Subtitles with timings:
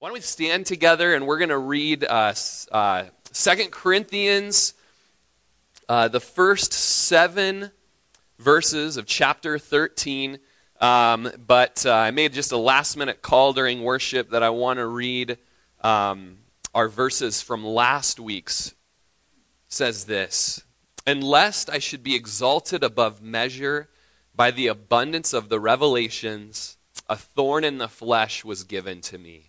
[0.00, 2.32] Why don't we stand together and we're going to read uh,
[2.70, 4.74] uh, 2 Corinthians,
[5.88, 7.72] uh, the first seven
[8.38, 10.38] verses of chapter 13.
[10.80, 14.78] Um, but uh, I made just a last minute call during worship that I want
[14.78, 15.36] to read
[15.80, 16.36] um,
[16.76, 18.76] our verses from last week's.
[19.66, 20.62] Says this
[21.08, 23.88] And lest I should be exalted above measure
[24.32, 26.76] by the abundance of the revelations,
[27.08, 29.47] a thorn in the flesh was given to me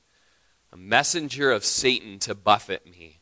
[0.71, 3.19] a messenger of Satan to buffet me,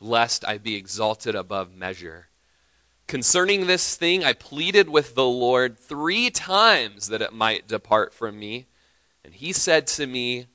[0.00, 2.28] lest I be exalted above measure.
[3.06, 8.38] Concerning this thing, I pleaded with the Lord three times that it might depart from
[8.38, 8.66] me.
[9.24, 10.46] And he said to me,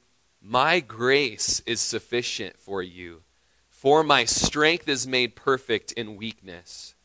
[0.42, 3.24] My grace is sufficient for you,
[3.70, 6.96] for my strength is made perfect in weakness.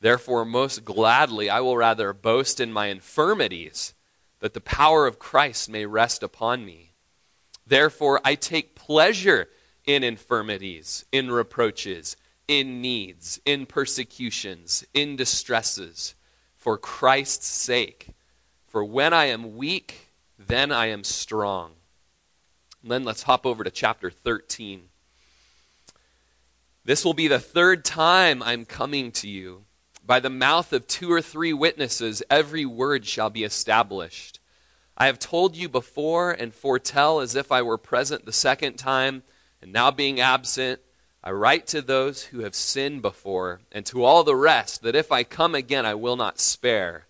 [0.00, 3.94] Therefore, most gladly, I will rather boast in my infirmities,
[4.40, 6.91] that the power of Christ may rest upon me.
[7.72, 9.48] Therefore, I take pleasure
[9.86, 16.14] in infirmities, in reproaches, in needs, in persecutions, in distresses,
[16.54, 18.08] for Christ's sake.
[18.66, 21.70] For when I am weak, then I am strong.
[22.82, 24.90] And then let's hop over to chapter 13.
[26.84, 29.64] This will be the third time I'm coming to you.
[30.04, 34.40] By the mouth of two or three witnesses, every word shall be established.
[35.02, 39.24] I have told you before and foretell as if I were present the second time,
[39.60, 40.80] and now being absent,
[41.24, 45.10] I write to those who have sinned before, and to all the rest, that if
[45.10, 47.08] I come again, I will not spare.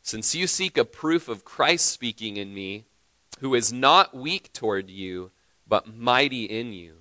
[0.00, 2.84] Since you seek a proof of Christ speaking in me,
[3.40, 5.32] who is not weak toward you,
[5.66, 6.98] but mighty in you.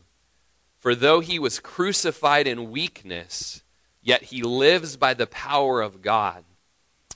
[0.80, 3.62] For though he was crucified in weakness,
[4.02, 6.44] yet he lives by the power of God.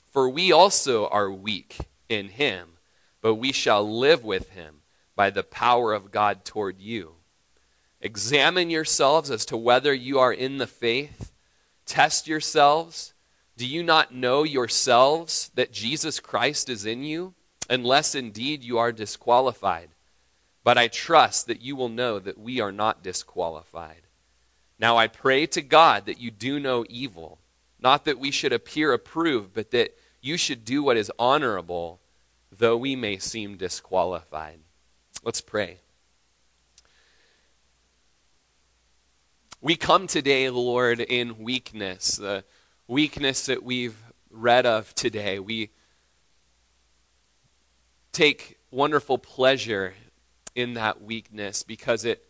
[0.08, 2.77] For we also are weak in him
[3.20, 4.82] but we shall live with him
[5.16, 7.14] by the power of God toward you.
[8.00, 11.32] Examine yourselves as to whether you are in the faith.
[11.84, 13.14] Test yourselves.
[13.56, 17.34] Do you not know yourselves that Jesus Christ is in you?
[17.68, 19.90] Unless indeed you are disqualified.
[20.62, 24.02] But I trust that you will know that we are not disqualified.
[24.78, 27.40] Now I pray to God that you do no evil,
[27.80, 32.00] not that we should appear approved, but that you should do what is honorable
[32.50, 34.60] though we may seem disqualified.
[35.24, 35.78] Let's pray.
[39.60, 42.44] We come today, Lord, in weakness, the
[42.86, 43.96] weakness that we've
[44.30, 45.40] read of today.
[45.40, 45.70] We
[48.12, 49.94] take wonderful pleasure
[50.54, 52.24] in that weakness because it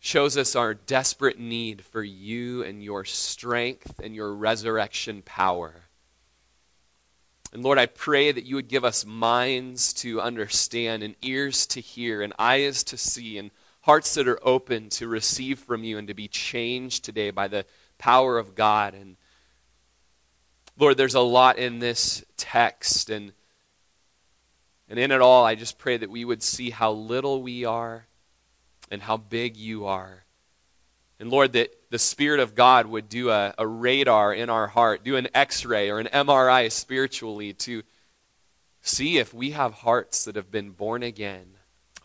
[0.00, 5.74] shows us our desperate need for you and your strength and your resurrection power.
[7.52, 11.80] And Lord, I pray that you would give us minds to understand, and ears to
[11.80, 13.50] hear, and eyes to see, and
[13.82, 17.64] hearts that are open to receive from you and to be changed today by the
[17.98, 18.94] power of God.
[18.94, 19.16] And
[20.78, 23.32] Lord, there's a lot in this text, and,
[24.88, 28.06] and in it all, I just pray that we would see how little we are
[28.92, 30.24] and how big you are.
[31.18, 35.04] And Lord, that the Spirit of God would do a, a radar in our heart,
[35.04, 37.82] do an x ray or an MRI spiritually to
[38.80, 41.46] see if we have hearts that have been born again,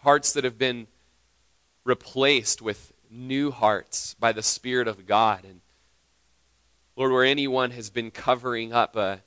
[0.02, 0.88] hearts that have been
[1.84, 5.46] replaced with new hearts by the Spirit of God.
[5.46, 5.62] And
[6.96, 9.22] Lord, where anyone has been covering up a,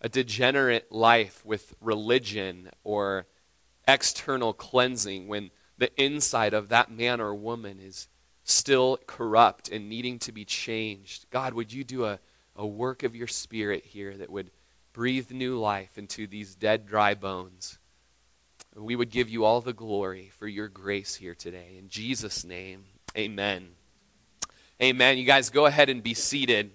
[0.00, 3.26] a degenerate life with religion or
[3.86, 8.08] external cleansing, when the inside of that man or woman is
[8.44, 11.26] still corrupt and needing to be changed.
[11.30, 12.18] God, would you do a,
[12.56, 14.50] a work of your spirit here that would
[14.92, 17.78] breathe new life into these dead, dry bones?
[18.74, 21.76] We would give you all the glory for your grace here today.
[21.78, 22.84] In Jesus' name,
[23.16, 23.68] amen.
[24.82, 25.18] Amen.
[25.18, 26.70] You guys go ahead and be seated.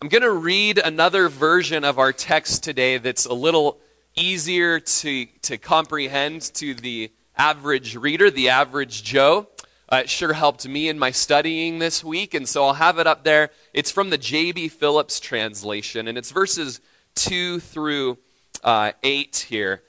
[0.00, 3.80] I'm going to read another version of our text today that's a little
[4.16, 9.48] easier to, to comprehend to the average reader, the average Joe.
[9.92, 13.08] Uh, it sure helped me in my studying this week, and so I'll have it
[13.08, 13.50] up there.
[13.74, 14.68] It's from the J.B.
[14.68, 16.80] Phillips translation, and it's verses
[17.16, 18.18] 2 through
[18.62, 19.82] uh, 8 here.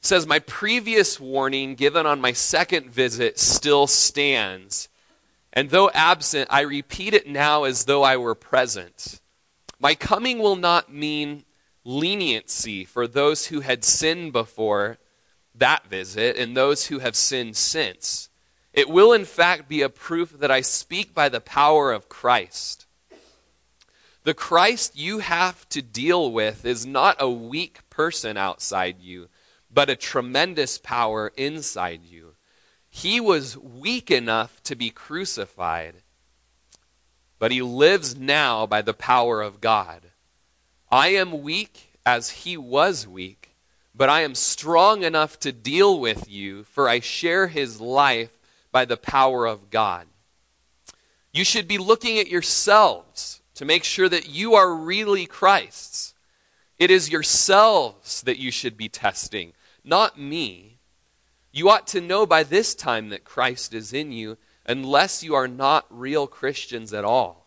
[0.00, 4.88] It says, My previous warning given on my second visit still stands,
[5.54, 9.20] and though absent, I repeat it now as though I were present.
[9.80, 11.44] My coming will not mean
[11.82, 14.98] leniency for those who had sinned before
[15.54, 18.28] that visit and those who have sinned since.
[18.74, 22.86] It will, in fact, be a proof that I speak by the power of Christ.
[24.24, 29.28] The Christ you have to deal with is not a weak person outside you,
[29.72, 32.34] but a tremendous power inside you.
[32.90, 36.02] He was weak enough to be crucified,
[37.38, 40.10] but he lives now by the power of God.
[40.90, 43.56] I am weak as he was weak,
[43.94, 48.33] but I am strong enough to deal with you, for I share his life
[48.74, 50.08] by the power of God.
[51.32, 56.12] You should be looking at yourselves to make sure that you are really Christ's.
[56.76, 59.52] It is yourselves that you should be testing,
[59.84, 60.78] not me.
[61.52, 65.46] You ought to know by this time that Christ is in you, unless you are
[65.46, 67.46] not real Christians at all.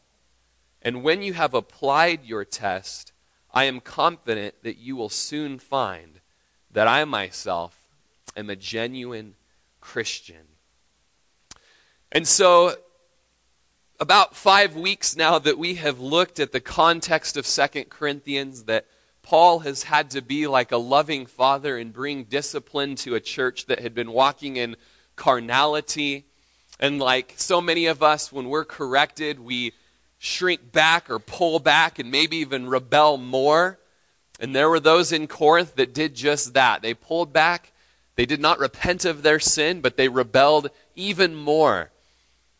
[0.81, 3.11] And when you have applied your test,
[3.53, 6.21] I am confident that you will soon find
[6.71, 7.89] that I myself
[8.37, 9.35] am a genuine
[9.81, 10.46] Christian.
[12.11, 12.75] And so
[13.99, 18.85] about five weeks now that we have looked at the context of Second Corinthians, that
[19.23, 23.65] Paul has had to be like a loving father and bring discipline to a church
[23.65, 24.77] that had been walking in
[25.15, 26.25] carnality.
[26.79, 29.73] And like so many of us, when we're corrected, we
[30.17, 33.79] shrink back or pull back and maybe even rebel more.
[34.39, 36.81] And there were those in Corinth that did just that.
[36.81, 37.73] They pulled back.
[38.15, 41.91] They did not repent of their sin, but they rebelled even more.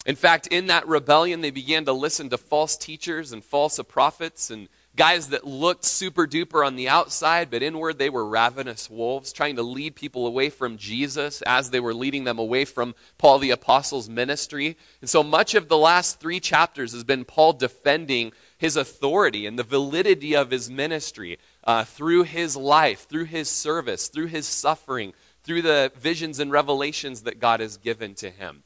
[0.08, 4.50] In fact, in that rebellion, they began to listen to false teachers and false prophets
[4.50, 9.34] and guys that looked super duper on the outside, but inward they were ravenous wolves,
[9.34, 13.40] trying to lead people away from Jesus as they were leading them away from Paul
[13.40, 14.78] the Apostle's ministry.
[15.02, 19.60] And so much of the last three chapters has been Paul defending his authority and
[19.60, 25.14] the validity of his ministry uh, through his life, through his service, through his suffering,
[25.44, 28.64] through the visions and revelations that God has given to him.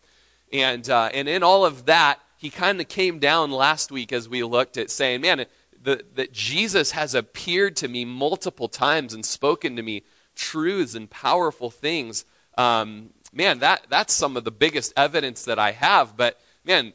[0.53, 4.27] And, uh, and in all of that, he kind of came down last week as
[4.27, 5.45] we looked at saying, man,
[5.83, 10.03] that Jesus has appeared to me multiple times and spoken to me
[10.35, 12.25] truths and powerful things.
[12.57, 16.15] Um, man, that, that's some of the biggest evidence that I have.
[16.15, 16.93] But man,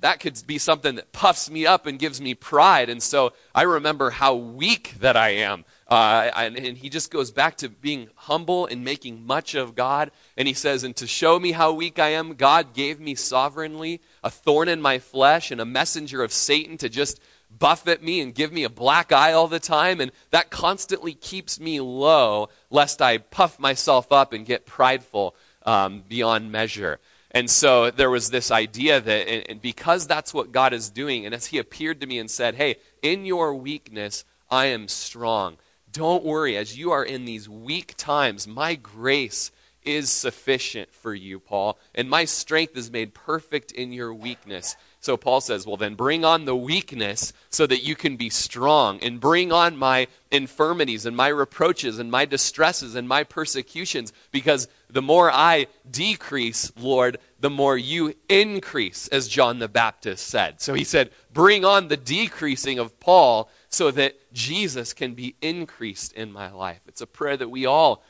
[0.00, 2.88] that could be something that puffs me up and gives me pride.
[2.88, 5.64] And so I remember how weak that I am.
[5.88, 10.10] Uh, and, and, he just goes back to being humble and making much of God.
[10.36, 14.02] And he says, And to show me how weak I am, God gave me sovereignly
[14.22, 17.20] a thorn in my flesh and a messenger of Satan to just
[17.58, 20.02] buffet me and give me a black eye all the time.
[20.02, 26.04] And that constantly keeps me low, lest I puff myself up and get prideful um,
[26.06, 27.00] beyond measure.
[27.30, 31.34] And so there was this idea that, and because that's what God is doing, and
[31.34, 35.56] as He appeared to me and said, Hey, in your weakness, I am strong.
[35.92, 39.50] Don't worry, as you are in these weak times, my grace
[39.84, 44.76] is sufficient for you, Paul, and my strength is made perfect in your weakness.
[45.00, 49.00] So Paul says, Well, then bring on the weakness so that you can be strong,
[49.00, 54.68] and bring on my infirmities and my reproaches and my distresses and my persecutions, because
[54.90, 60.60] the more I decrease, Lord, the more you increase, as John the Baptist said.
[60.60, 66.12] So he said, Bring on the decreasing of Paul so that Jesus can be increased
[66.12, 66.80] in my life.
[66.86, 68.02] It's a prayer that we all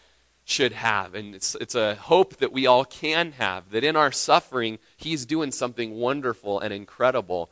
[0.44, 1.14] should have.
[1.14, 5.26] And it's, it's a hope that we all can have that in our suffering, He's
[5.26, 7.50] doing something wonderful and incredible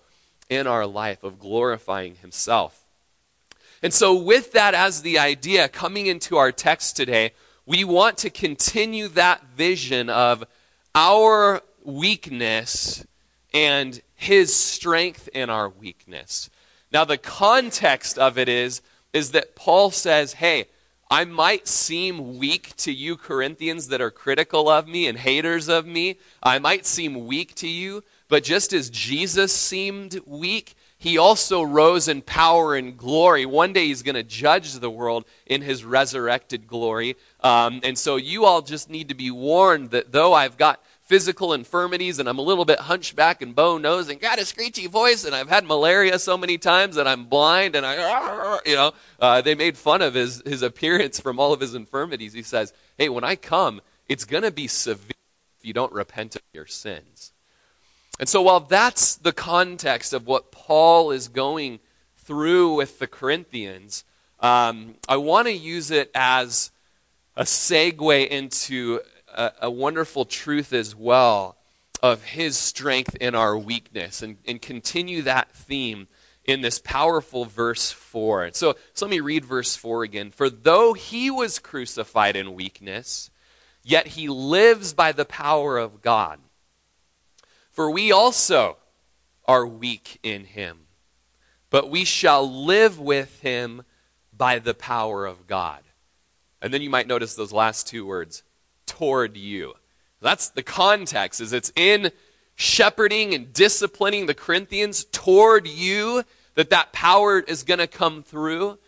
[0.48, 2.84] in our life of glorifying Himself.
[3.82, 7.32] And so, with that as the idea, coming into our text today,
[7.66, 10.44] we want to continue that vision of
[10.94, 13.04] our weakness
[13.52, 16.48] and His strength in our weakness.
[16.96, 18.80] Now, the context of it is,
[19.12, 20.64] is that Paul says, hey,
[21.10, 25.84] I might seem weak to you Corinthians that are critical of me and haters of
[25.84, 26.16] me.
[26.42, 32.08] I might seem weak to you, but just as Jesus seemed weak, he also rose
[32.08, 33.44] in power and glory.
[33.44, 37.16] One day he's going to judge the world in his resurrected glory.
[37.40, 41.52] Um, and so you all just need to be warned that though I've got physical
[41.52, 45.24] infirmities and I'm a little bit hunchback and bone nose and got a screechy voice
[45.24, 49.40] and I've had malaria so many times that I'm blind and I, you know, uh,
[49.40, 52.32] they made fun of his, his appearance from all of his infirmities.
[52.32, 55.12] He says, hey, when I come, it's going to be severe
[55.60, 57.32] if you don't repent of your sins.
[58.18, 61.78] And so while that's the context of what Paul is going
[62.16, 64.04] through with the Corinthians,
[64.40, 66.72] um, I want to use it as
[67.36, 69.00] a segue into
[69.36, 71.56] a, a wonderful truth as well
[72.02, 76.08] of his strength in our weakness and, and continue that theme
[76.44, 78.50] in this powerful verse 4.
[78.52, 80.30] So, so let me read verse 4 again.
[80.30, 83.30] For though he was crucified in weakness,
[83.82, 86.38] yet he lives by the power of God.
[87.70, 88.78] For we also
[89.44, 90.86] are weak in him,
[91.70, 93.82] but we shall live with him
[94.32, 95.82] by the power of God.
[96.62, 98.42] And then you might notice those last two words,
[98.86, 99.74] toward you.
[100.20, 102.10] That's the context, is it's in
[102.54, 106.24] shepherding and disciplining the Corinthians toward you
[106.54, 108.78] that that power is going to come through.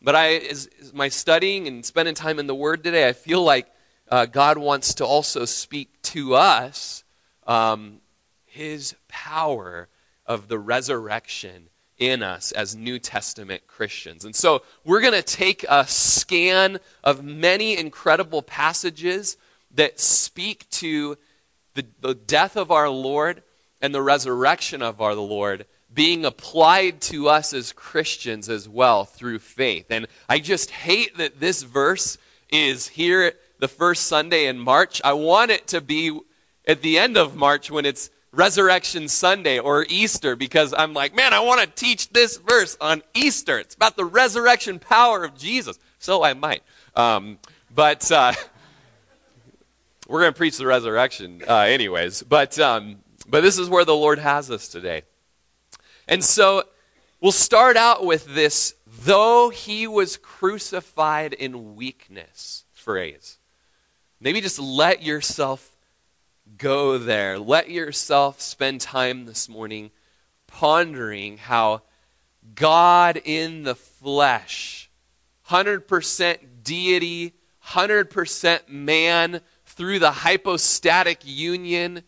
[0.00, 3.42] But I, as, as, my studying and spending time in the Word today, I feel
[3.42, 3.66] like
[4.10, 7.04] uh, God wants to also speak to us
[7.46, 8.00] um,
[8.46, 9.88] His power
[10.24, 14.24] of the resurrection in us as New Testament Christians.
[14.24, 19.36] And so we're going to take a scan of many incredible passages
[19.74, 21.16] that speak to
[21.74, 23.42] the, the death of our Lord
[23.80, 29.38] and the resurrection of our Lord being applied to us as Christians as well through
[29.38, 29.86] faith.
[29.90, 32.18] And I just hate that this verse
[32.50, 35.00] is here the first Sunday in March.
[35.04, 36.18] I want it to be
[36.66, 41.32] at the end of March when it's Resurrection Sunday or Easter because I'm like, man,
[41.32, 43.58] I want to teach this verse on Easter.
[43.58, 45.78] It's about the resurrection power of Jesus.
[45.98, 46.62] So I might.
[46.94, 47.38] Um,
[47.74, 48.32] but uh,
[50.08, 52.22] we're going to preach the resurrection uh, anyways.
[52.22, 52.96] But, um,
[53.28, 55.02] but this is where the Lord has us today.
[56.08, 56.64] And so
[57.20, 63.38] we'll start out with this though he was crucified in weakness phrase.
[64.20, 65.76] Maybe just let yourself
[66.56, 67.38] go there.
[67.38, 69.90] Let yourself spend time this morning
[70.46, 71.82] pondering how
[72.54, 74.90] God in the flesh,
[75.48, 77.34] 100% deity,
[77.66, 79.40] 100% man,
[79.78, 82.02] through the hypostatic union,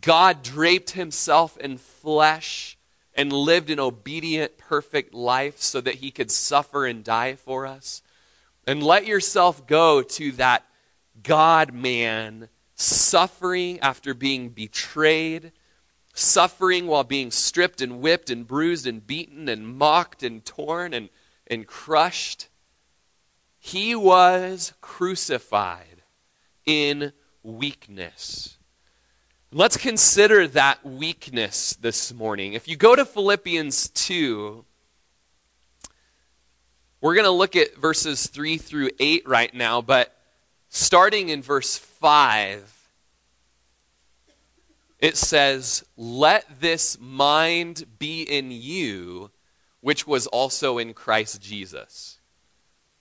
[0.00, 2.78] God draped himself in flesh
[3.14, 8.00] and lived an obedient, perfect life so that he could suffer and die for us.
[8.66, 10.64] And let yourself go to that
[11.22, 15.52] God man suffering after being betrayed,
[16.14, 21.10] suffering while being stripped and whipped and bruised and beaten and mocked and torn and,
[21.46, 22.48] and crushed.
[23.58, 25.91] He was crucified
[26.66, 28.56] in weakness.
[29.52, 32.54] Let's consider that weakness this morning.
[32.54, 34.64] If you go to Philippians 2,
[37.02, 40.16] we're going to look at verses 3 through 8 right now, but
[40.68, 42.88] starting in verse 5,
[45.00, 49.30] it says, Let this mind be in you,
[49.80, 52.20] which was also in Christ Jesus.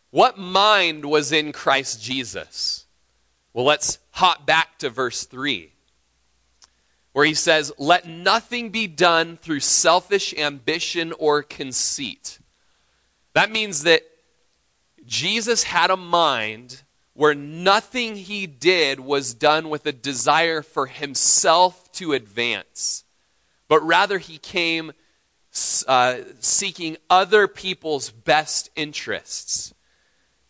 [0.10, 2.88] What mind was in Christ Jesus?
[3.54, 5.72] Well, let's hop back to verse 3,
[7.12, 12.40] where he says, Let nothing be done through selfish ambition or conceit.
[13.34, 14.04] That means that
[15.06, 21.92] Jesus had a mind where nothing he did was done with a desire for himself
[21.94, 23.04] to advance,
[23.68, 24.94] but rather he came
[25.88, 29.74] uh, seeking other people's best interests.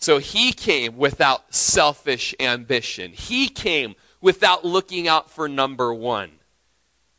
[0.01, 3.11] So he came without selfish ambition.
[3.11, 6.31] He came without looking out for number one.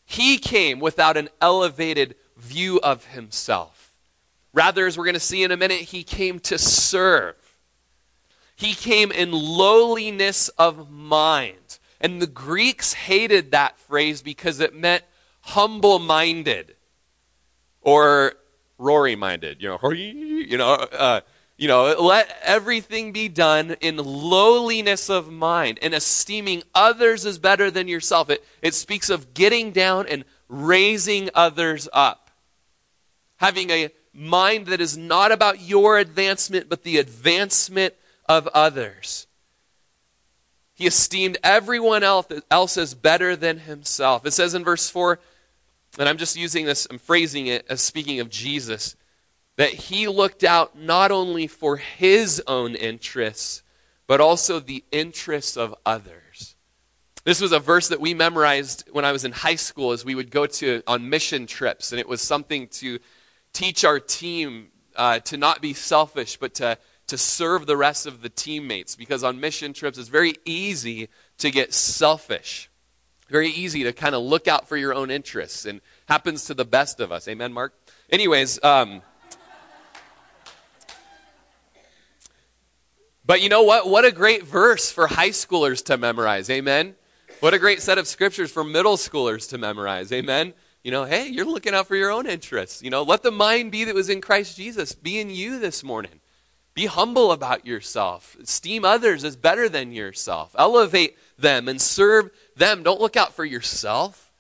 [0.05, 3.95] He came without an elevated view of himself.
[4.53, 7.37] Rather, as we're going to see in a minute, he came to serve.
[8.57, 11.79] He came in lowliness of mind.
[12.01, 15.05] And the Greeks hated that phrase because it meant
[15.43, 16.75] humble minded
[17.81, 18.35] or
[18.77, 19.63] Rory minded.
[19.63, 21.21] You know, you know, uh,
[21.63, 27.71] you know, let everything be done in lowliness of mind and esteeming others as better
[27.71, 28.31] than yourself.
[28.31, 32.33] It, it speaks of getting down and raising others up.
[33.37, 37.95] Having a mind that is not about your advancement, but the advancement
[38.29, 39.29] of others.
[40.75, 44.27] He esteemed everyone else as better than himself.
[44.27, 45.21] It says in verse 4,
[46.01, 48.97] and I'm just using this, I'm phrasing it as speaking of Jesus,
[49.63, 53.63] that he looked out not only for his own interests,
[54.09, 56.57] but also the interests of others.
[57.23, 60.17] This was a verse that we memorized when I was in high school as we
[60.17, 62.99] would go to on mission trips, and it was something to
[63.53, 66.77] teach our team uh, to not be selfish, but to
[67.07, 71.53] to serve the rest of the teammates because on mission trips it's very easy to
[71.53, 72.69] get selfish.
[73.29, 76.65] Very easy to kind of look out for your own interests and happens to the
[76.65, 77.29] best of us.
[77.29, 77.75] Amen, Mark?
[78.11, 79.03] Anyways, um,
[83.25, 83.89] but you know what?
[83.89, 86.51] What a great verse for high schoolers to memorize.
[86.51, 86.95] Amen?
[87.41, 90.13] What a great set of scriptures for middle schoolers to memorize.
[90.13, 90.55] Amen?
[90.85, 92.83] You know, hey, you're looking out for your own interests.
[92.83, 95.85] You know, let the mind be that was in Christ Jesus be in you this
[95.85, 96.21] morning.
[96.75, 98.37] Be humble about yourself.
[98.41, 100.55] Esteem others as better than yourself.
[100.59, 102.83] Elevate them and serve them.
[102.83, 104.33] Don't look out for yourself.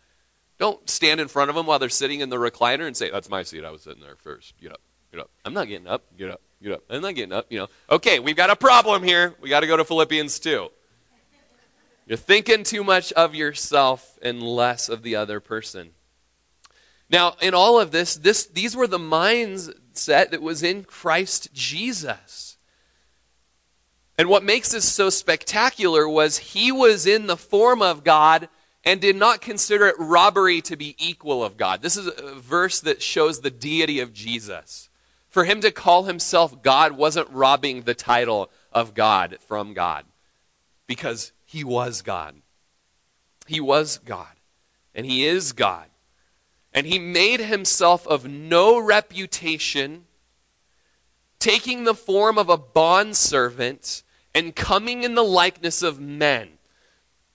[0.59, 3.29] Don't stand in front of them while they're sitting in the recliner and say, That's
[3.29, 3.65] my seat.
[3.65, 4.55] I was sitting there first.
[4.61, 4.81] Get up.
[5.13, 5.31] Get up.
[5.45, 6.05] I'm not getting up.
[6.17, 6.41] Get up.
[6.63, 6.85] Get up.
[6.89, 7.47] I'm not getting up.
[7.51, 9.35] You know, okay, we've got a problem here.
[9.41, 10.71] We got to go to Philippians 2.
[12.07, 15.91] You're thinking too much of yourself and less of the other person.
[17.11, 22.57] Now, in all of this, this these were the mindset that was in Christ Jesus.
[24.17, 28.49] And what makes this so spectacular was he was in the form of God
[28.85, 31.83] and did not consider it robbery to be equal of God.
[31.83, 34.89] This is a verse that shows the deity of Jesus.
[35.33, 40.05] For him to call himself God wasn't robbing the title of God from God
[40.87, 42.37] because he was God.
[43.47, 44.35] He was God.
[44.95, 45.87] And he is God.
[46.75, 50.05] And he made himself of no reputation,
[51.39, 54.03] taking the form of a bondservant
[54.35, 56.51] and coming in the likeness of men.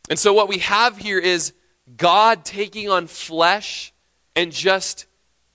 [0.07, 1.53] And so, what we have here is
[1.95, 3.91] God taking on flesh
[4.35, 5.07] and just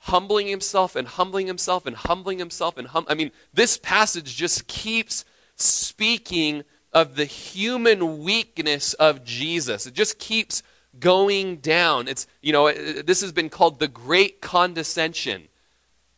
[0.02, 4.66] humbling himself and humbling himself and humbling himself and hum- I mean, this passage just
[4.66, 9.86] keeps speaking of the human weakness of Jesus.
[9.86, 10.62] It just keeps
[10.98, 12.08] going down.
[12.08, 15.48] It's, you know, uh, this has been called the great condescension,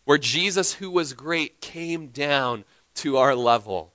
[0.05, 2.65] where Jesus, who was great, came down
[2.97, 3.93] to our level.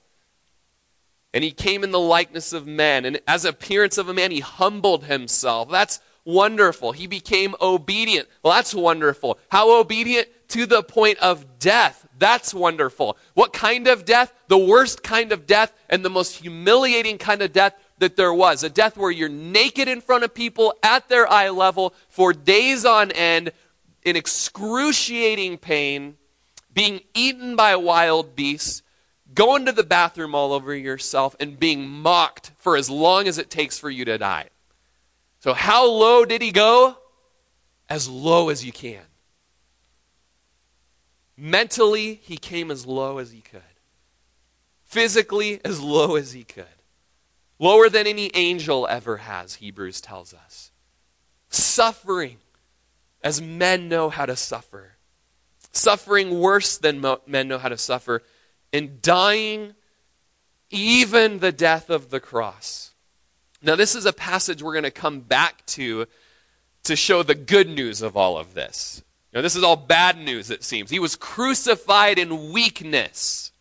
[1.33, 3.05] And he came in the likeness of men.
[3.05, 5.69] And as appearance of a man, he humbled himself.
[5.69, 6.91] That's wonderful.
[6.91, 8.27] He became obedient.
[8.43, 9.39] Well, that's wonderful.
[9.49, 10.27] How obedient?
[10.49, 12.07] To the point of death.
[12.17, 13.17] That's wonderful.
[13.35, 14.33] What kind of death?
[14.47, 18.63] The worst kind of death and the most humiliating kind of death that there was.
[18.63, 22.83] A death where you're naked in front of people at their eye level for days
[22.83, 23.51] on end
[24.03, 26.17] in excruciating pain,
[26.73, 28.81] being eaten by wild beasts
[29.33, 33.49] going to the bathroom all over yourself and being mocked for as long as it
[33.49, 34.49] takes for you to die.
[35.39, 36.97] So, how low did he go?
[37.89, 39.03] As low as you can.
[41.37, 43.61] Mentally, he came as low as he could.
[44.83, 46.65] Physically, as low as he could.
[47.57, 50.71] Lower than any angel ever has, Hebrews tells us.
[51.49, 52.37] Suffering
[53.23, 54.97] as men know how to suffer.
[55.71, 58.23] Suffering worse than mo- men know how to suffer
[58.71, 59.75] and dying
[60.69, 62.88] even the death of the cross.
[63.61, 66.07] Now, this is a passage we're going to come back to
[66.83, 69.03] to show the good news of all of this.
[69.33, 70.89] Now, this is all bad news, it seems.
[70.89, 73.51] He was crucified in weakness,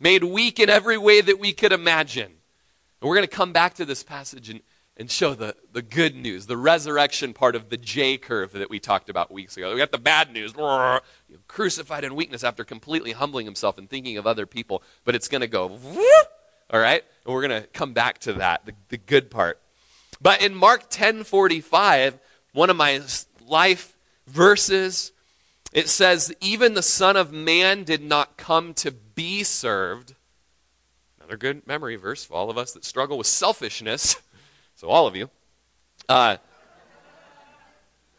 [0.00, 2.26] made weak in every way that we could imagine.
[2.26, 4.60] And we're going to come back to this passage and,
[4.96, 8.80] and show the, the good news, the resurrection part of the J curve that we
[8.80, 9.72] talked about weeks ago.
[9.72, 10.54] We got the bad news,
[11.46, 15.40] crucified in weakness after completely humbling himself and thinking of other people, but it's going
[15.40, 15.78] to go,
[16.70, 17.02] all right?
[17.24, 19.60] And we're going to come back to that, the, the good part.
[20.20, 22.18] But in Mark 10:45,
[22.52, 23.00] one of my
[23.46, 25.12] life verses,
[25.72, 30.14] it says, "Even the Son of Man did not come to be served."
[31.18, 34.16] Another good memory verse for all of us that struggle with selfishness.
[34.74, 35.28] So, all of you.
[36.08, 36.36] Uh,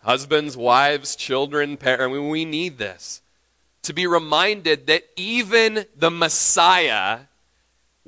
[0.02, 3.22] husbands, wives, children, parents, we need this.
[3.84, 7.20] To be reminded that even the Messiah,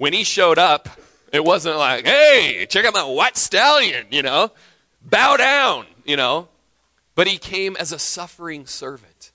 [0.01, 0.89] when he showed up,
[1.31, 4.49] it wasn't like, hey, check out my white stallion, you know,
[4.99, 6.47] bow down, you know.
[7.13, 9.31] But he came as a suffering servant.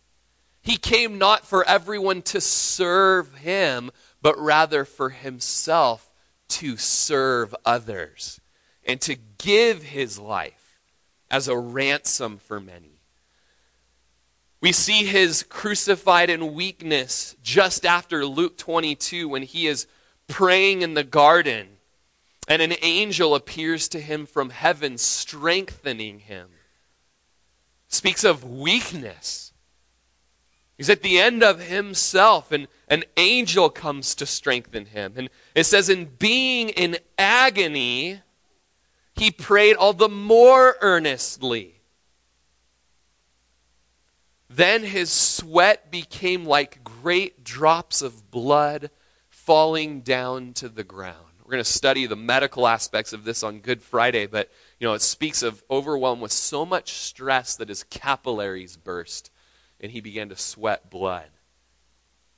[0.62, 6.10] He came not for everyone to serve him, but rather for himself
[6.48, 8.40] to serve others
[8.84, 10.80] and to give his life
[11.30, 13.02] as a ransom for many.
[14.60, 19.86] We see his crucified in weakness just after Luke 22 when he is
[20.28, 21.68] praying in the garden
[22.48, 26.48] and an angel appears to him from heaven, strengthening him.
[27.88, 29.52] Speaks of weakness.
[30.76, 35.14] He's at the end of himself, and an angel comes to strengthen him.
[35.16, 38.20] And it says, in being in agony,
[39.14, 41.80] he prayed all the more earnestly.
[44.48, 48.90] Then his sweat became like great drops of blood
[49.46, 51.14] falling down to the ground.
[51.38, 54.94] We're going to study the medical aspects of this on Good Friday, but you know,
[54.94, 59.30] it speaks of overwhelmed with so much stress that his capillaries burst
[59.80, 61.28] and he began to sweat blood.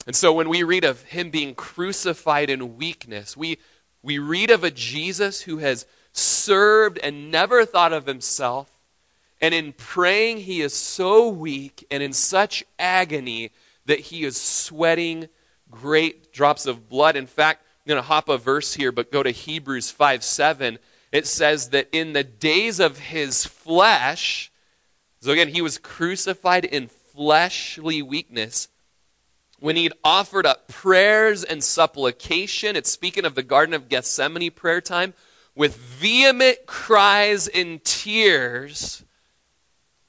[0.06, 3.58] And so when we read of him being crucified in weakness, we,
[4.02, 8.70] we read of a Jesus who has served and never thought of himself.
[9.40, 13.52] And in praying, he is so weak and in such agony
[13.86, 15.28] that he is sweating
[15.70, 17.16] great drops of blood.
[17.16, 20.78] In fact, I'm going to hop a verse here, but go to Hebrews 5 7.
[21.10, 24.52] It says that in the days of his flesh,
[25.20, 28.68] so again, he was crucified in fleshly weakness.
[29.58, 34.80] when he'd offered up prayers and supplication, it's speaking of the Garden of Gethsemane prayer
[34.80, 35.14] time,
[35.56, 39.02] with vehement cries and tears,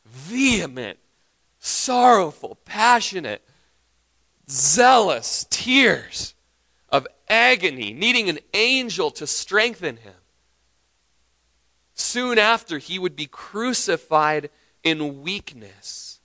[0.05, 0.99] vehement,
[1.57, 3.43] sorrowful, passionate,
[4.49, 6.33] zealous tears
[6.89, 10.13] of agony, needing an angel to strengthen him.
[11.93, 14.49] Soon after, he would be crucified
[14.83, 16.19] in weakness.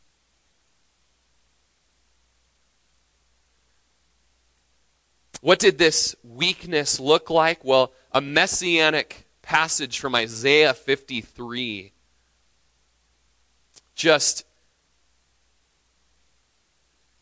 [5.40, 7.62] What did this weakness look like?
[7.64, 11.92] Well, a messianic passage from Isaiah 53
[13.94, 14.44] just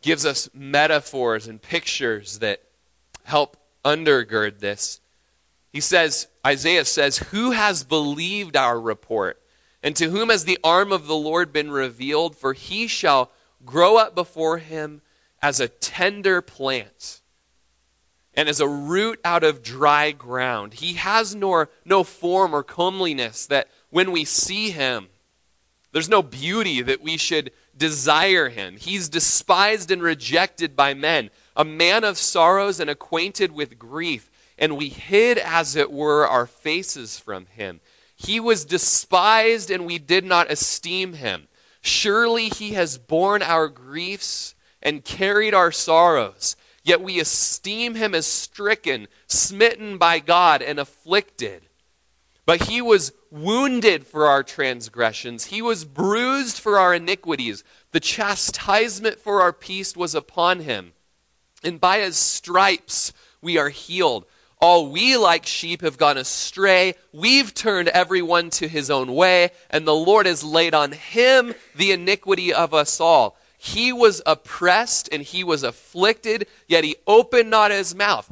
[0.03, 2.61] gives us metaphors and pictures that
[3.23, 4.99] help undergird this.
[5.71, 9.41] He says, Isaiah says, Who has believed our report?
[9.81, 12.35] And to whom has the arm of the Lord been revealed?
[12.35, 13.31] For he shall
[13.65, 15.01] grow up before him
[15.41, 17.21] as a tender plant
[18.33, 20.75] and as a root out of dry ground.
[20.75, 25.07] He has nor, no form or comeliness that when we see him,
[25.91, 28.77] there's no beauty that we should desire him.
[28.77, 34.77] He's despised and rejected by men, a man of sorrows and acquainted with grief, and
[34.77, 37.81] we hid, as it were, our faces from him.
[38.15, 41.47] He was despised, and we did not esteem him.
[41.81, 46.55] Surely he has borne our griefs and carried our sorrows.
[46.83, 51.63] Yet we esteem him as stricken, smitten by God, and afflicted.
[52.45, 57.63] But he was wounded for our transgressions, he was bruised for our iniquities.
[57.91, 60.93] The chastisement for our peace was upon him.
[61.63, 64.25] And by his stripes we are healed.
[64.59, 66.95] All we like sheep have gone astray.
[67.11, 71.91] We've turned everyone to his own way, and the Lord has laid on him the
[71.91, 73.37] iniquity of us all.
[73.57, 78.31] He was oppressed and he was afflicted, yet he opened not his mouth.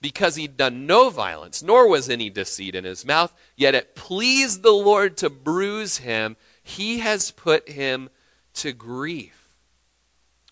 [0.00, 3.34] because he'd done no violence, nor was any deceit in his mouth.
[3.56, 6.36] Yet it pleased the Lord to bruise him.
[6.62, 8.10] He has put him
[8.54, 9.46] to grief.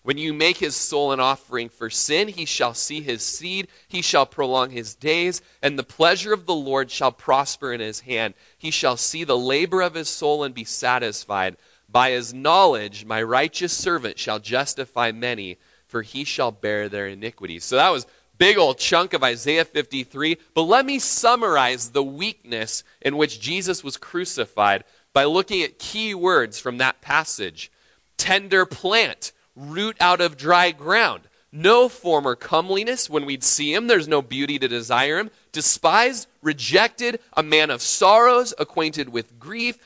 [0.05, 4.03] When you make his soul an offering for sin, he shall see his seed, he
[4.03, 8.35] shall prolong his days, and the pleasure of the Lord shall prosper in his hand.
[8.55, 11.57] He shall see the labor of his soul and be satisfied.
[11.89, 17.63] By his knowledge, my righteous servant shall justify many, for he shall bear their iniquities.
[17.63, 18.05] So that was
[18.37, 23.83] big old chunk of Isaiah 53, but let me summarize the weakness in which Jesus
[23.83, 27.71] was crucified by looking at key words from that passage
[28.17, 31.23] tender plant, root out of dry ground.
[31.51, 35.31] No former comeliness when we'd see him, there's no beauty to desire him.
[35.53, 39.77] Despised, rejected, a man of sorrows, acquainted with grief.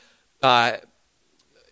[0.42, 0.78] Uh,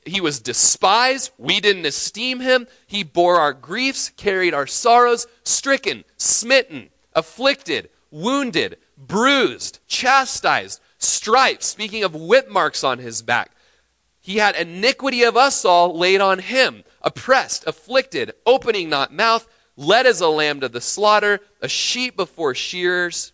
[0.08, 1.32] he was despised.
[1.38, 2.68] We didn't esteem him.
[2.86, 12.04] He bore our griefs, carried our sorrows, stricken, smitten, afflicted, wounded, bruised, chastised, stripes, speaking
[12.04, 13.52] of whip marks on his back.
[14.22, 20.06] He had iniquity of us all laid on him, oppressed, afflicted, opening not mouth, led
[20.06, 23.32] as a lamb to the slaughter, a sheep before shearers,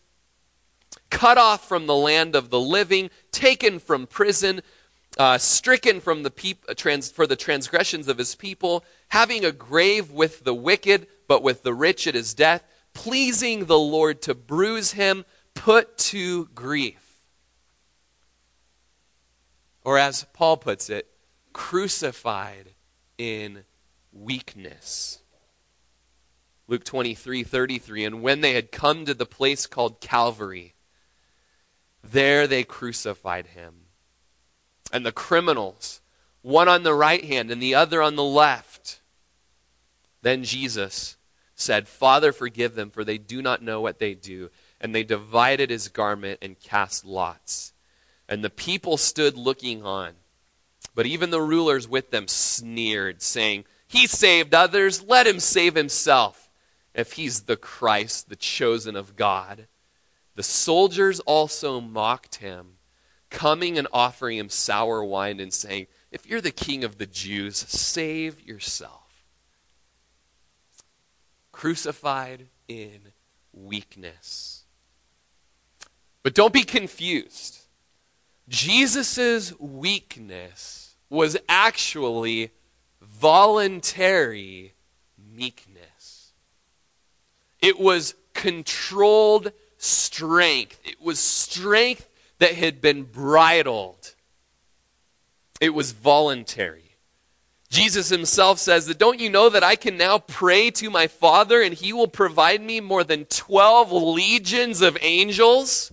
[1.10, 4.62] cut off from the land of the living, taken from prison
[5.17, 9.52] uh, stricken from the peop- uh, trans- for the transgressions of his people, having a
[9.52, 14.34] grave with the wicked, but with the rich at his death, pleasing the Lord to
[14.34, 17.21] bruise him, put to grief.
[19.84, 21.08] Or as Paul puts it,
[21.52, 22.69] crucified
[23.17, 23.65] in
[24.12, 25.19] weakness.
[26.67, 28.06] Luke 23 33.
[28.06, 30.76] And when they had come to the place called Calvary,
[32.04, 33.83] there they crucified him
[34.94, 36.02] and the criminals,
[36.44, 39.02] one on the right hand and the other on the left.
[40.22, 41.18] Then Jesus
[41.56, 44.52] said, Father, forgive them, for they do not know what they do.
[44.80, 47.74] And they divided his garment and cast lots.
[48.30, 50.14] And the people stood looking on.
[50.94, 56.52] But even the rulers with them sneered, saying, He saved others, let him save himself,
[56.94, 59.68] if he's the Christ, the chosen of God.
[60.36, 62.74] The soldiers also mocked him
[63.34, 67.58] coming and offering him sour wine and saying, If you're the king of the Jews,
[67.58, 69.26] save yourself.
[71.52, 73.12] Crucified in
[73.52, 74.63] weakness.
[76.22, 77.60] But don't be confused.
[78.48, 82.52] Jesus' weakness was actually
[83.02, 84.74] voluntary
[85.17, 86.34] meekness.
[87.62, 90.80] It was controlled strength.
[90.86, 92.08] It was strength
[92.39, 94.15] that had been bridled.
[95.62, 96.84] It was voluntary.
[97.69, 101.62] Jesus himself says that, Don't you know that I can now pray to my Father
[101.62, 105.91] and he will provide me more than 12 legions of angels?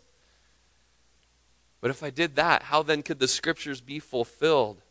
[1.80, 4.82] But if I did that, how then could the scriptures be fulfilled?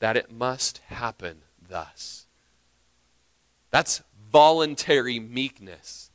[0.00, 2.26] That it must happen thus.
[3.70, 6.05] That's voluntary meekness.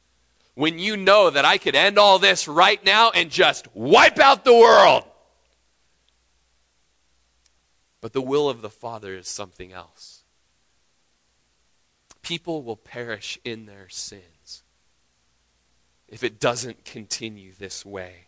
[0.62, 4.45] When you know that I could end all this right now and just wipe out
[4.45, 5.06] the world.
[8.00, 10.24] But the will of the Father is something else.
[12.21, 14.62] People will perish in their sins
[16.08, 18.28] if it doesn't continue this way.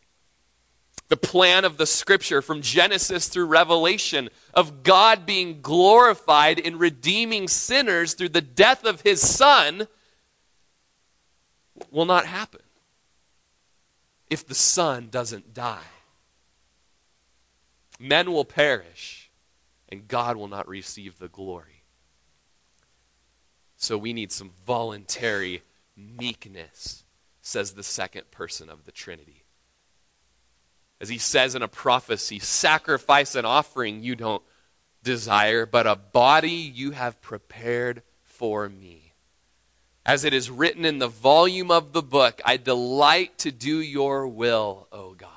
[1.10, 7.48] The plan of the scripture from Genesis through Revelation of God being glorified in redeeming
[7.48, 9.88] sinners through the death of his Son
[11.92, 12.62] will not happen
[14.30, 15.80] if the Son doesn't die.
[18.00, 19.32] Men will perish
[19.90, 21.84] and God will not receive the glory.
[23.78, 25.62] So we need some voluntary
[25.96, 27.04] meekness,
[27.42, 29.44] says the second person of the Trinity.
[31.02, 34.42] As he says in a prophecy, sacrifice and offering you don't
[35.04, 39.03] desire, but a body you have prepared for me.
[40.06, 44.28] As it is written in the volume of the book, I delight to do your
[44.28, 45.30] will, O God.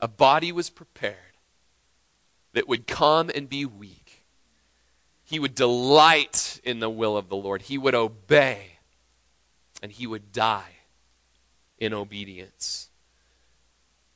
[0.00, 1.16] A body was prepared
[2.54, 4.24] that would come and be weak.
[5.22, 7.62] He would delight in the will of the Lord.
[7.62, 8.78] He would obey,
[9.82, 10.76] and he would die
[11.78, 12.88] in obedience.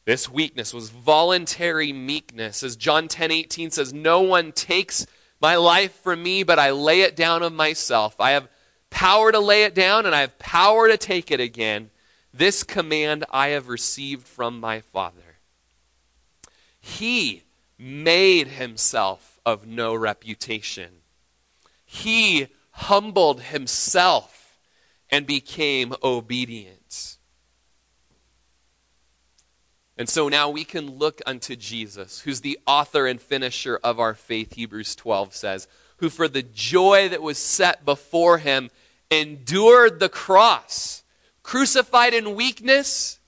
[0.04, 2.62] This weakness was voluntary meekness.
[2.62, 5.06] As John 10 18 says, No one takes
[5.40, 8.16] my life from me, but I lay it down of myself.
[8.20, 8.48] I have
[8.90, 11.90] power to lay it down, and I have power to take it again.
[12.32, 15.38] This command I have received from my Father.
[16.80, 17.42] He
[17.78, 20.90] made himself of no reputation.
[21.84, 24.58] He humbled himself
[25.10, 26.77] and became obedient.
[29.98, 34.14] And so now we can look unto Jesus, who's the author and finisher of our
[34.14, 38.70] faith, Hebrews 12 says, who for the joy that was set before him
[39.10, 41.02] endured the cross,
[41.42, 43.18] crucified in weakness,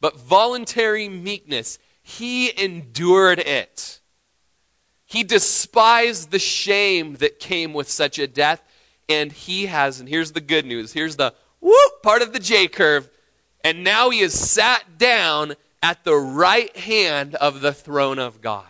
[0.00, 4.00] but voluntary meekness he endured it.
[5.06, 8.62] He despised the shame that came with such a death,
[9.08, 12.66] and he has, and here's the good news here's the whoop part of the J
[12.66, 13.08] curve,
[13.62, 18.64] and now he is sat down at the right hand of the throne of God.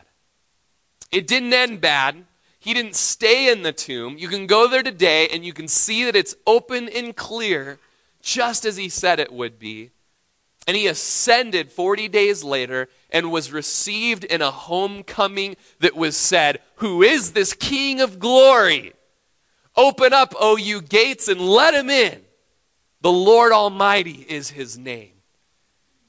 [1.10, 2.24] It didn't end bad.
[2.58, 4.18] He didn't stay in the tomb.
[4.18, 7.78] You can go there today and you can see that it's open and clear,
[8.22, 9.90] just as he said it would be.
[10.66, 16.60] And he ascended 40 days later and was received in a homecoming that was said,
[16.76, 18.92] Who is this King of glory?
[19.74, 22.20] Open up, O you gates, and let him in.
[23.00, 25.09] The Lord Almighty is his name.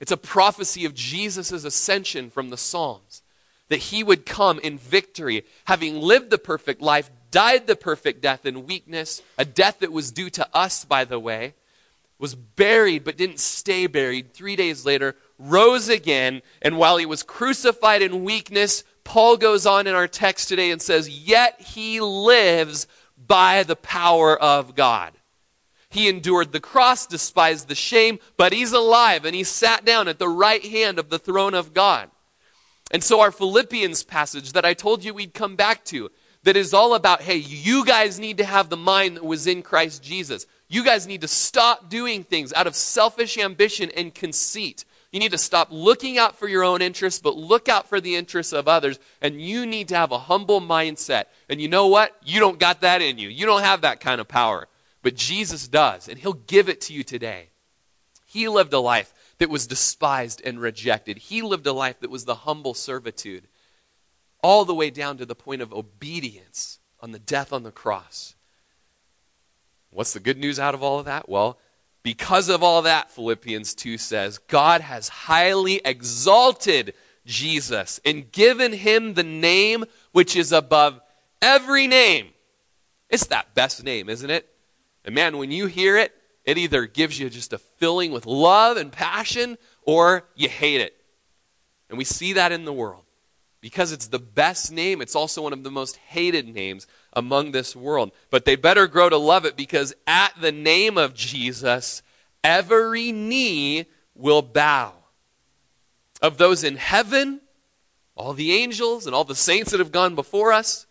[0.02, 3.22] It's a prophecy of Jesus' ascension from the Psalms,
[3.70, 8.46] that he would come in victory, having lived the perfect life, died the perfect death
[8.46, 11.54] in weakness, a death that was due to us, by the way
[12.22, 14.32] was buried but didn't stay buried.
[14.32, 19.88] Three days later, rose again, and while he was crucified in weakness, Paul goes on
[19.88, 22.88] in our text today and says, Yet he lives
[23.18, 25.14] by the power of God.
[25.92, 30.20] He endured the cross, despised the shame, but he's alive and he sat down at
[30.20, 32.10] the right hand of the throne of God.
[32.92, 36.10] And so, our Philippians passage that I told you we'd come back to,
[36.44, 39.62] that is all about, hey, you guys need to have the mind that was in
[39.62, 40.48] Christ Jesus.
[40.70, 44.86] You guys need to stop doing things out of selfish ambition and conceit.
[45.12, 48.16] You need to stop looking out for your own interests, but look out for the
[48.16, 48.98] interests of others.
[49.22, 51.26] And you need to have a humble mindset.
[51.50, 52.16] And you know what?
[52.24, 53.28] You don't got that in you.
[53.28, 54.68] You don't have that kind of power.
[55.02, 57.50] But Jesus does, and He'll give it to you today.
[58.26, 62.26] He lived a life that was despised and rejected, He lived a life that was
[62.26, 63.48] the humble servitude,
[64.44, 68.36] all the way down to the point of obedience on the death on the cross.
[69.92, 71.28] What's the good news out of all of that?
[71.28, 71.60] Well,
[72.04, 76.94] because of all that, Philippians 2 says, God has highly exalted
[77.26, 81.00] Jesus and given him the name which is above
[81.42, 82.30] every name.
[83.10, 84.48] It's that best name, isn't it?
[85.06, 88.78] And man, when you hear it, it either gives you just a filling with love
[88.78, 90.96] and passion, or you hate it.
[91.90, 93.04] And we see that in the world.
[93.60, 97.76] Because it's the best name, it's also one of the most hated names among this
[97.76, 98.12] world.
[98.32, 102.02] But they better grow to love it because at the name of Jesus,
[102.44, 103.86] every knee
[104.16, 104.94] will bow.
[106.24, 107.42] Of those in heaven,
[108.16, 110.88] all the angels and all the saints that have gone before us,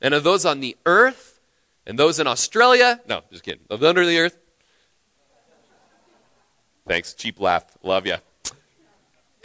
[0.00, 1.25] and of those on the earth,
[1.86, 3.00] and those in Australia.
[3.08, 3.64] No, just kidding.
[3.70, 4.38] Under the earth.
[6.86, 7.14] Thanks.
[7.14, 7.64] Cheap laugh.
[7.82, 8.16] Love you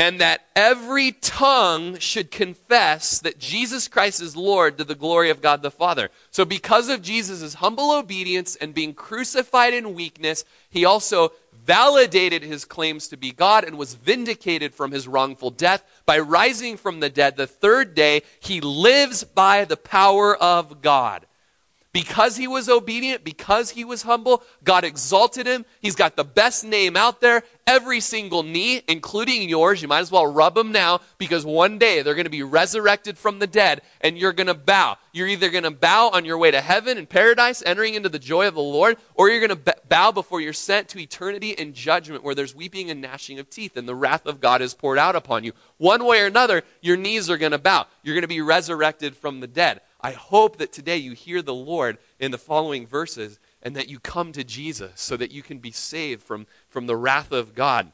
[0.01, 5.43] and that every tongue should confess that Jesus Christ is Lord to the glory of
[5.43, 6.09] God the Father.
[6.31, 11.33] So, because of Jesus' humble obedience and being crucified in weakness, he also
[11.67, 15.83] validated his claims to be God and was vindicated from his wrongful death.
[16.07, 21.27] By rising from the dead the third day, he lives by the power of God.
[21.93, 25.65] Because he was obedient, because he was humble, God exalted him.
[25.81, 27.43] He's got the best name out there.
[27.67, 32.01] Every single knee, including yours, you might as well rub them now because one day
[32.01, 34.97] they're going to be resurrected from the dead and you're going to bow.
[35.11, 38.19] You're either going to bow on your way to heaven and paradise, entering into the
[38.19, 41.73] joy of the Lord, or you're going to bow before you're sent to eternity in
[41.73, 44.97] judgment where there's weeping and gnashing of teeth and the wrath of God is poured
[44.97, 45.51] out upon you.
[45.77, 47.85] One way or another, your knees are going to bow.
[48.01, 49.81] You're going to be resurrected from the dead.
[50.01, 53.99] I hope that today you hear the Lord in the following verses and that you
[53.99, 57.91] come to Jesus so that you can be saved from, from the wrath of God.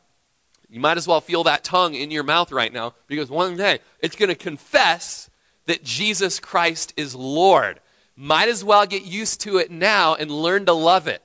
[0.69, 3.79] You might as well feel that tongue in your mouth right now because one day
[3.99, 5.29] it's going to confess
[5.65, 7.79] that Jesus Christ is Lord.
[8.15, 11.21] Might as well get used to it now and learn to love it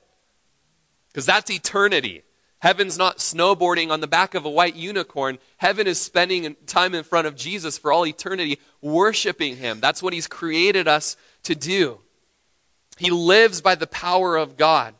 [1.07, 2.23] because that's eternity.
[2.59, 5.37] Heaven's not snowboarding on the back of a white unicorn.
[5.57, 9.79] Heaven is spending time in front of Jesus for all eternity, worshiping Him.
[9.79, 11.99] That's what He's created us to do.
[12.97, 14.93] He lives by the power of God.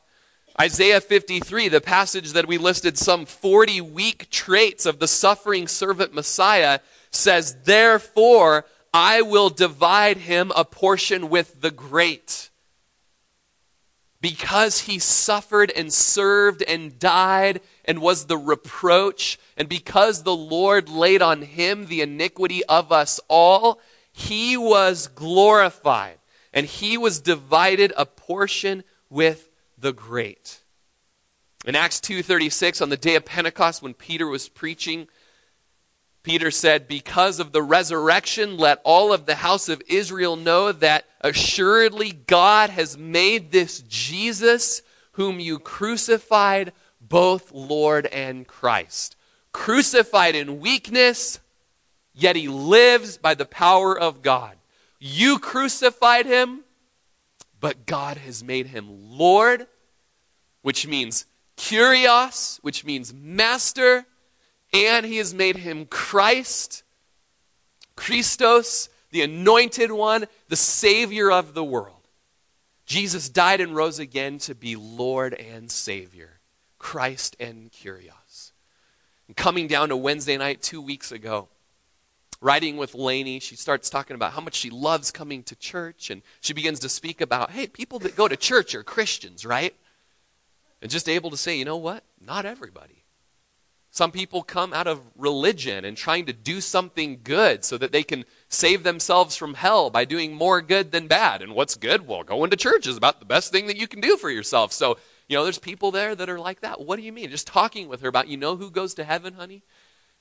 [0.60, 6.14] Isaiah 53, the passage that we listed some 40 weak traits of the suffering servant
[6.14, 12.52] Messiah, says, Therefore, I will divide him a portion with the great
[14.24, 20.88] because he suffered and served and died and was the reproach, and because the Lord
[20.88, 23.82] laid on him the iniquity of us all,
[24.14, 26.20] he was glorified,
[26.54, 30.62] and he was divided a portion with the great.
[31.66, 35.10] In Acts 2:36 on the day of Pentecost when Peter was preaching
[36.24, 41.06] Peter said, Because of the resurrection, let all of the house of Israel know that
[41.22, 44.82] assuredly God has made this Jesus,
[45.14, 49.18] whom you crucified, both Lord and Christ.
[49.52, 51.40] Crucified in weakness,
[52.14, 54.56] yet he lives by the power of God.
[55.00, 56.62] You crucified him,
[57.60, 59.68] but God has made him Lord,
[60.62, 61.26] which means
[61.58, 64.06] kurios, which means master
[64.74, 66.84] and he has made him Christ,
[67.96, 72.08] Christos, the anointed one, the Savior of the world.
[72.86, 76.40] Jesus died and rose again to be Lord and Savior,
[76.80, 78.52] Christ and Kurios.
[79.28, 81.48] And coming down to Wednesday night two weeks ago,
[82.42, 86.22] riding with Lainey, she starts talking about how much she loves coming to church, and
[86.42, 89.74] she begins to speak about, hey, people that go to church are Christians, right?
[90.82, 92.04] And just able to say, you know what?
[92.20, 93.03] Not everybody.
[93.96, 98.02] Some people come out of religion and trying to do something good so that they
[98.02, 101.44] can save themselves from hell by doing more good than bad.
[101.44, 102.08] And what's good?
[102.08, 104.74] Well, going to church is about the best thing that you can do for yourself.
[104.74, 104.98] So,
[105.30, 106.82] you know, there's people there that are like that.
[106.82, 107.30] What do you mean?
[107.30, 109.62] Just talking with her about, you know who goes to heaven, honey?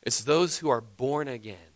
[0.02, 1.71] It's those who are born again.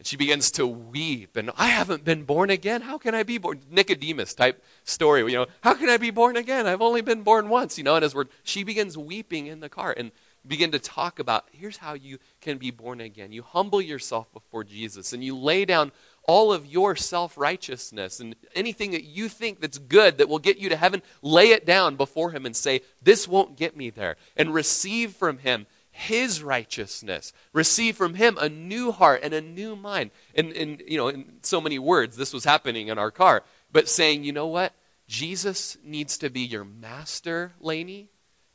[0.00, 1.36] And she begins to weep.
[1.36, 2.80] And I haven't been born again.
[2.80, 3.60] How can I be born?
[3.70, 5.20] Nicodemus type story.
[5.30, 6.66] You know, how can I be born again?
[6.66, 7.76] I've only been born once.
[7.76, 10.10] You know, and as we're, she begins weeping in the car and
[10.46, 13.30] begin to talk about here's how you can be born again.
[13.30, 18.34] You humble yourself before Jesus and you lay down all of your self righteousness and
[18.54, 21.96] anything that you think that's good that will get you to heaven, lay it down
[21.96, 24.16] before Him and say, This won't get me there.
[24.34, 27.32] And receive from Him his righteousness.
[27.52, 30.10] Receive from him a new heart and a new mind.
[30.34, 33.42] And, and, you know, in so many words, this was happening in our car.
[33.72, 34.72] But saying, you know what?
[35.06, 38.08] Jesus needs to be your master, Lainey,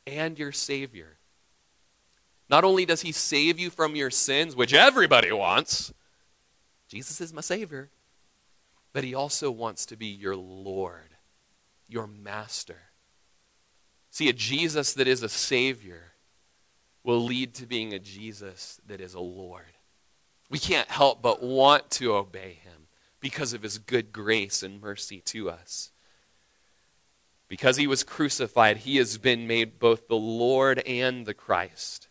[0.06, 1.18] and your savior.
[2.48, 5.92] Not only does he save you from your sins, which everybody wants,
[6.88, 7.90] Jesus is my savior,
[8.92, 11.16] but he also wants to be your Lord,
[11.88, 12.78] your master.
[14.10, 16.12] See, a Jesus that is a savior
[17.06, 19.62] will lead to being a Jesus that is a Lord.
[20.50, 22.88] We can't help but want to obey him
[23.20, 25.92] because of his good grace and mercy to us.
[27.48, 32.08] Because he was crucified, he has been made both the Lord and the Christ.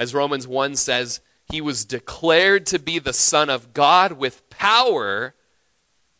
[0.00, 5.36] As Romans 1 says, he was declared to be the Son of God with power,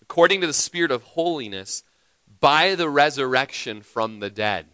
[0.00, 1.82] according to the Spirit of holiness,
[2.38, 4.66] by the resurrection from the dead.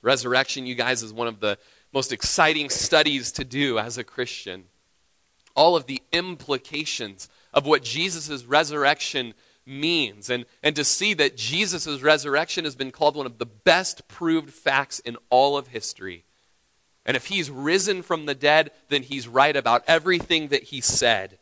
[0.00, 1.58] Resurrection, you guys, is one of the
[1.92, 4.64] most exciting studies to do as a Christian.
[5.54, 9.34] All of the implications of what Jesus' resurrection
[9.66, 14.08] means, and, and to see that Jesus' resurrection has been called one of the best
[14.08, 16.24] proved facts in all of history.
[17.04, 21.38] And if he's risen from the dead, then he's right about everything that he said.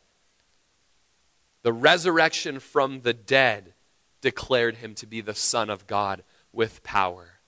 [1.63, 3.73] The resurrection from the dead
[4.21, 7.40] declared him to be the Son of God with power.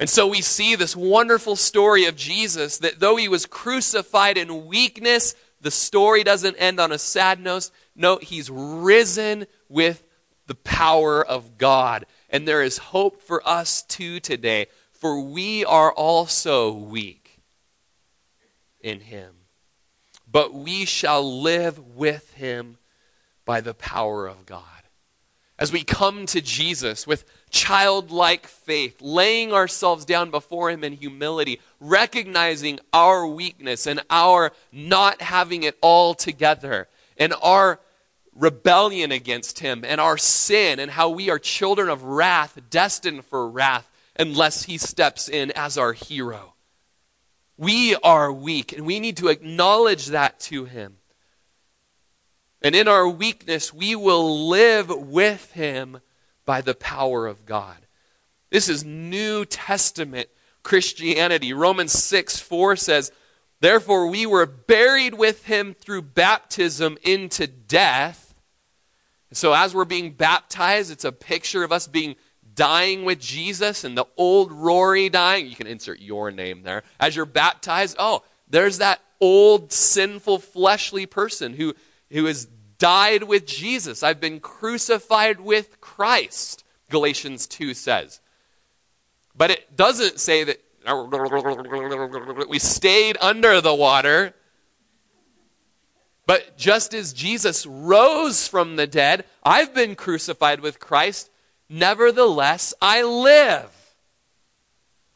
[0.00, 4.66] And so we see this wonderful story of Jesus that though he was crucified in
[4.66, 7.70] weakness, the story doesn't end on a sad note.
[7.96, 10.04] No, he's risen with
[10.46, 12.06] the power of God.
[12.30, 17.40] And there is hope for us too today, for we are also weak
[18.80, 19.34] in him.
[20.30, 22.78] But we shall live with him
[23.44, 24.62] by the power of God.
[25.58, 31.60] As we come to Jesus with childlike faith, laying ourselves down before Him in humility,
[31.80, 37.80] recognizing our weakness and our not having it all together, and our
[38.34, 43.48] rebellion against Him, and our sin, and how we are children of wrath, destined for
[43.48, 46.54] wrath, unless He steps in as our hero.
[47.56, 50.98] We are weak, and we need to acknowledge that to Him.
[52.62, 56.00] And in our weakness, we will live with Him
[56.48, 57.76] by the power of God.
[58.48, 60.30] This is New Testament
[60.62, 61.52] Christianity.
[61.52, 63.12] Romans 6 4 says,
[63.60, 68.34] Therefore, we were buried with him through baptism into death.
[69.30, 72.16] So, as we're being baptized, it's a picture of us being
[72.54, 75.48] dying with Jesus and the old Rory dying.
[75.48, 76.82] You can insert your name there.
[76.98, 81.74] As you're baptized, oh, there's that old sinful fleshly person who,
[82.10, 82.48] who is
[82.78, 84.02] died with Jesus.
[84.02, 88.20] I've been crucified with Christ, Galatians 2 says.
[89.36, 90.60] But it doesn't say that
[92.48, 94.34] we stayed under the water.
[96.26, 101.30] But just as Jesus rose from the dead, I've been crucified with Christ.
[101.68, 103.70] Nevertheless, I live.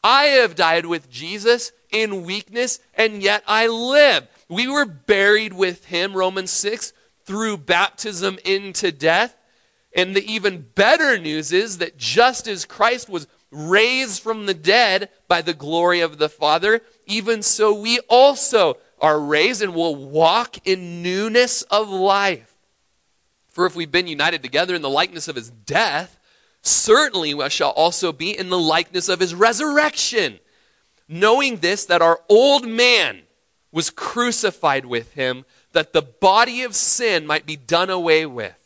[0.04, 4.26] I have died with Jesus in weakness, and yet I live.
[4.48, 6.92] We were buried with him, Romans 6
[7.24, 9.36] through baptism into death.
[9.94, 15.10] And the even better news is that just as Christ was raised from the dead
[15.28, 20.66] by the glory of the Father, even so we also are raised and will walk
[20.66, 22.54] in newness of life.
[23.48, 26.18] For if we've been united together in the likeness of his death,
[26.62, 30.38] certainly we shall also be in the likeness of his resurrection.
[31.06, 33.22] Knowing this, that our old man
[33.70, 38.56] was crucified with him that the body of sin might be done away with,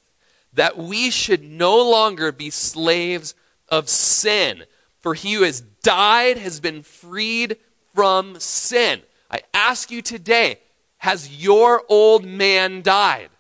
[0.52, 3.34] that we should no longer be slaves
[3.68, 4.64] of sin.
[5.00, 7.58] For he who has died has been freed
[7.94, 9.02] from sin.
[9.30, 10.58] I ask you today,
[10.98, 13.30] has your old man died?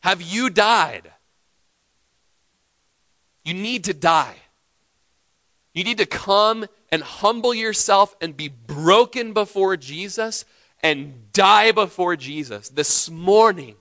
[0.00, 1.10] Have you died?
[3.44, 4.36] You need to die.
[5.72, 10.44] You need to come and humble yourself and be broken before Jesus
[10.82, 13.76] and die before Jesus this morning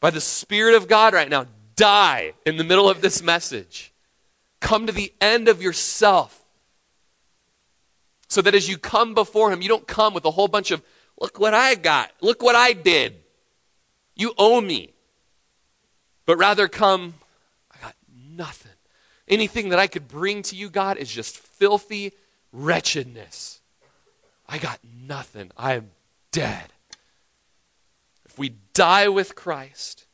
[0.00, 1.46] by the Spirit of God right now.
[1.74, 3.92] Die in the middle of this message.
[4.60, 6.44] Come to the end of yourself.
[8.28, 10.82] So that as you come before Him, you don't come with a whole bunch of,
[11.20, 13.14] look what I got, look what I did.
[14.14, 14.94] You owe me.
[16.24, 17.14] But rather come,
[17.70, 18.72] I got nothing.
[19.28, 22.12] Anything that I could bring to you, God, is just filthy
[22.52, 23.60] wretchedness.
[24.48, 25.50] I got nothing.
[25.56, 25.90] I am
[26.36, 26.70] dead.
[28.26, 30.04] If we die with Christ,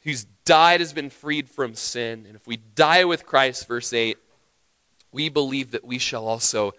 [0.00, 4.16] who's died has been freed from sin, and if we die with Christ, verse 8,
[5.12, 6.72] we believe that we shall also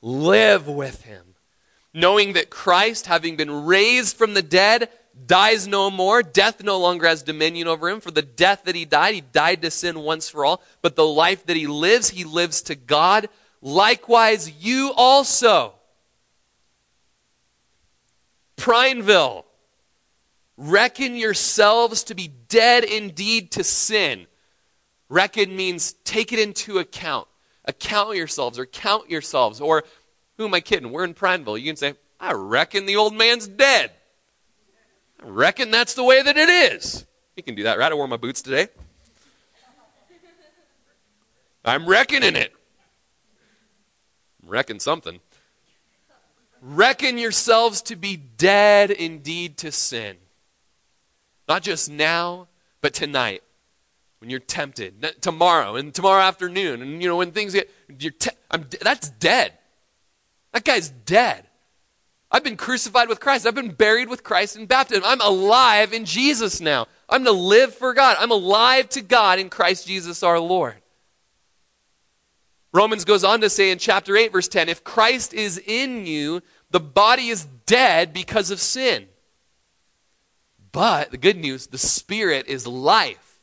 [0.00, 1.34] live with him.
[1.92, 4.88] Knowing that Christ, having been raised from the dead,
[5.26, 6.22] dies no more.
[6.22, 8.00] Death no longer has dominion over him.
[8.00, 10.62] For the death that he died, he died to sin once for all.
[10.80, 13.28] But the life that he lives, he lives to God.
[13.60, 15.74] Likewise, you also
[18.60, 19.46] Prineville,
[20.58, 24.26] reckon yourselves to be dead indeed to sin.
[25.08, 27.26] Reckon means take it into account.
[27.64, 29.62] Account yourselves or count yourselves.
[29.62, 29.84] Or,
[30.36, 30.92] who am I kidding?
[30.92, 31.56] We're in Prineville.
[31.56, 33.92] You can say, I reckon the old man's dead.
[35.22, 37.06] I reckon that's the way that it is.
[37.36, 37.90] You can do that, right?
[37.90, 38.68] I wore my boots today.
[41.64, 42.52] I'm reckoning it.
[44.46, 45.20] reckon something.
[46.60, 50.16] Reckon yourselves to be dead indeed to sin.
[51.48, 52.48] Not just now,
[52.80, 53.42] but tonight.
[54.18, 58.30] When you're tempted, tomorrow and tomorrow afternoon, and you know when things get, you're te-
[58.82, 59.54] that's dead.
[60.52, 61.46] That guy's dead.
[62.30, 63.46] I've been crucified with Christ.
[63.46, 65.04] I've been buried with Christ in baptism.
[65.06, 66.86] I'm alive in Jesus now.
[67.08, 68.16] I'm to live for God.
[68.20, 70.79] I'm alive to God in Christ Jesus our Lord.
[72.72, 76.42] Romans goes on to say in chapter 8, verse 10 if Christ is in you,
[76.70, 79.08] the body is dead because of sin.
[80.72, 83.40] But the good news, the spirit is life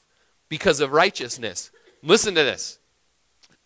[0.49, 1.71] because of righteousness.
[2.01, 2.79] Listen to this.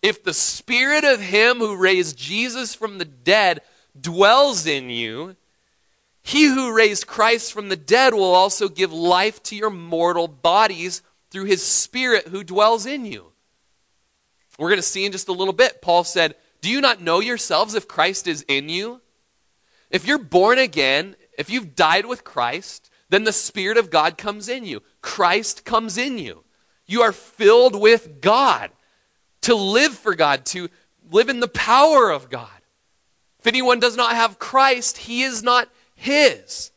[0.01, 3.62] If the spirit of him who raised Jesus from the dead
[3.99, 5.36] dwells in you,
[6.24, 11.03] he who raised Christ from the dead will also give life to your mortal bodies
[11.30, 13.30] through his spirit who dwells in you.
[14.62, 15.82] We're going to see in just a little bit.
[15.82, 19.01] Paul said, Do you not know yourselves if Christ is in you?
[19.89, 24.47] If you're born again, if you've died with Christ, then the Spirit of God comes
[24.47, 24.84] in you.
[25.01, 26.43] Christ comes in you.
[26.86, 28.70] You are filled with God
[29.41, 30.70] to live for God, to
[31.09, 32.47] live in the power of God.
[33.39, 36.70] If anyone does not have Christ, he is not his.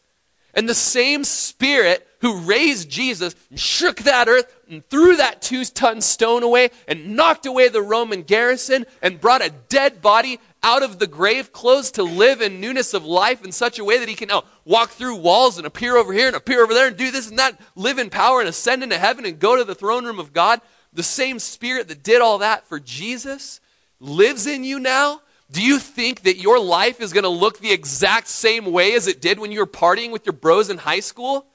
[0.55, 5.65] And the same Spirit who raised Jesus and shook that earth and threw that two
[5.65, 10.83] ton stone away and knocked away the Roman garrison and brought a dead body out
[10.83, 14.09] of the grave clothes to live in newness of life in such a way that
[14.09, 16.97] he can now walk through walls and appear over here and appear over there and
[16.97, 19.75] do this and that, live in power and ascend into heaven and go to the
[19.75, 20.61] throne room of God.
[20.93, 23.61] The same Spirit that did all that for Jesus
[24.01, 27.73] lives in you now do you think that your life is going to look the
[27.73, 31.01] exact same way as it did when you were partying with your bros in high
[31.01, 31.47] school?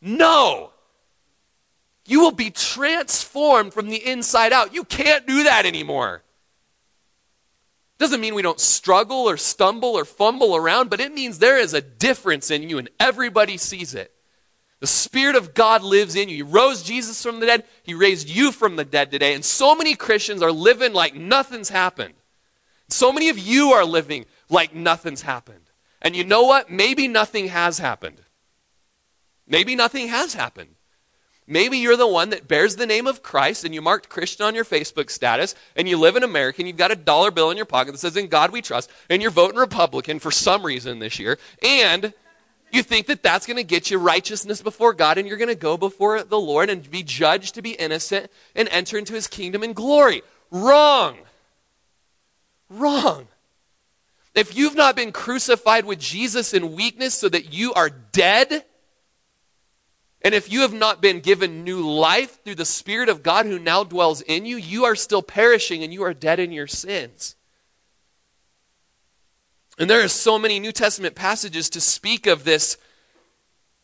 [0.00, 0.70] No.
[2.06, 4.74] You will be transformed from the inside out.
[4.74, 6.22] You can't do that anymore.
[7.98, 11.72] Doesn't mean we don't struggle or stumble or fumble around, but it means there is
[11.72, 14.12] a difference in you and everybody sees it.
[14.80, 16.36] The Spirit of God lives in you.
[16.36, 19.32] He rose Jesus from the dead, He raised you from the dead today.
[19.32, 22.14] And so many Christians are living like nothing's happened.
[22.88, 25.70] So many of you are living like nothing's happened.
[26.02, 26.70] And you know what?
[26.70, 28.20] Maybe nothing has happened.
[29.46, 30.73] Maybe nothing has happened.
[31.46, 34.54] Maybe you're the one that bears the name of Christ and you marked Christian on
[34.54, 37.56] your Facebook status and you live in America and you've got a dollar bill in
[37.58, 41.00] your pocket that says, In God we trust, and you're voting Republican for some reason
[41.00, 42.14] this year, and
[42.74, 45.54] you think that that's going to get you righteousness before God and you're going to
[45.54, 49.62] go before the Lord and be judged to be innocent and enter into his kingdom
[49.62, 50.22] in glory.
[50.50, 51.16] Wrong.
[52.68, 53.28] Wrong.
[54.34, 58.64] If you've not been crucified with Jesus in weakness so that you are dead,
[60.24, 63.58] and if you have not been given new life through the Spirit of God who
[63.58, 67.36] now dwells in you, you are still perishing and you are dead in your sins.
[69.78, 72.78] And there are so many New Testament passages to speak of this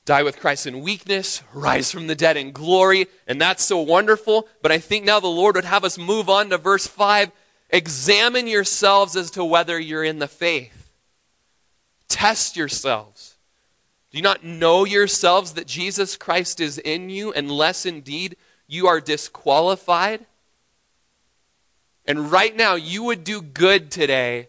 [0.07, 4.49] die with Christ in weakness, rise from the dead in glory, and that's so wonderful.
[4.63, 7.31] But I think now the Lord would have us move on to verse 5
[7.73, 10.91] Examine yourselves as to whether you're in the faith.
[12.09, 13.30] Test yourselves.
[14.11, 18.37] Do you not know yourselves that Jesus Christ is in you, unless indeed
[18.67, 20.27] you are disqualified?
[22.07, 24.49] And right now, you would do good today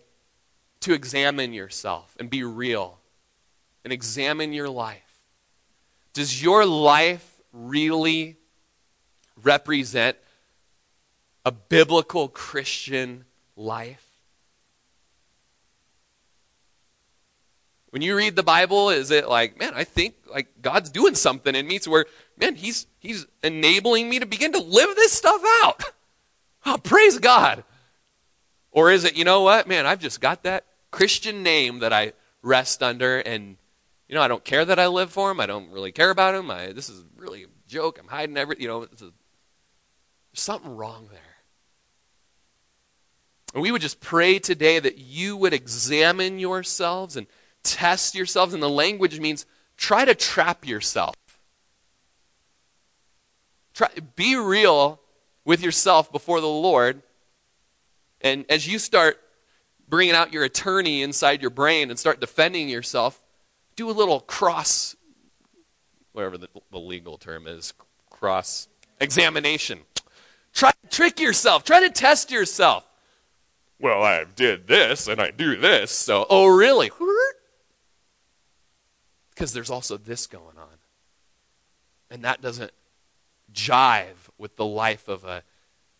[0.80, 2.98] to examine yourself and be real
[3.84, 5.20] and examine your life.
[6.14, 8.38] Does your life really
[9.44, 10.18] represent
[11.46, 14.11] a biblical Christian life?
[17.92, 21.54] When you read the Bible, is it like, man, I think like God's doing something
[21.54, 22.06] in me to where,
[22.38, 25.84] man, he's he's enabling me to begin to live this stuff out.
[26.64, 27.64] Oh, praise God.
[28.72, 32.14] Or is it, you know what, man, I've just got that Christian name that I
[32.44, 33.58] rest under and
[34.08, 35.40] you know, I don't care that I live for him.
[35.40, 36.52] I don't really care about him.
[36.52, 37.98] I, this is really a joke.
[37.98, 39.12] I'm hiding every, you know, a, there's
[40.34, 41.22] something wrong there.
[43.54, 47.26] And we would just pray today that you would examine yourselves and
[47.64, 48.54] test yourselves.
[48.54, 49.46] And the language means
[49.78, 51.16] try to trap yourself.
[53.74, 55.00] Try, be real
[55.46, 57.02] with yourself before the Lord.
[58.22, 59.20] And as you start
[59.88, 63.22] bringing out your attorney inside your brain and start defending yourself,
[63.76, 64.96] do a little cross,
[66.12, 67.74] whatever the, the legal term is,
[68.10, 68.68] cross
[69.00, 69.80] examination.
[70.54, 71.64] Try to trick yourself.
[71.64, 72.86] Try to test yourself
[73.82, 76.92] well, I did this and I do this, so, oh, really?
[79.32, 80.78] Because there's also this going on.
[82.10, 82.72] And that doesn't
[83.54, 85.44] jive with the life of a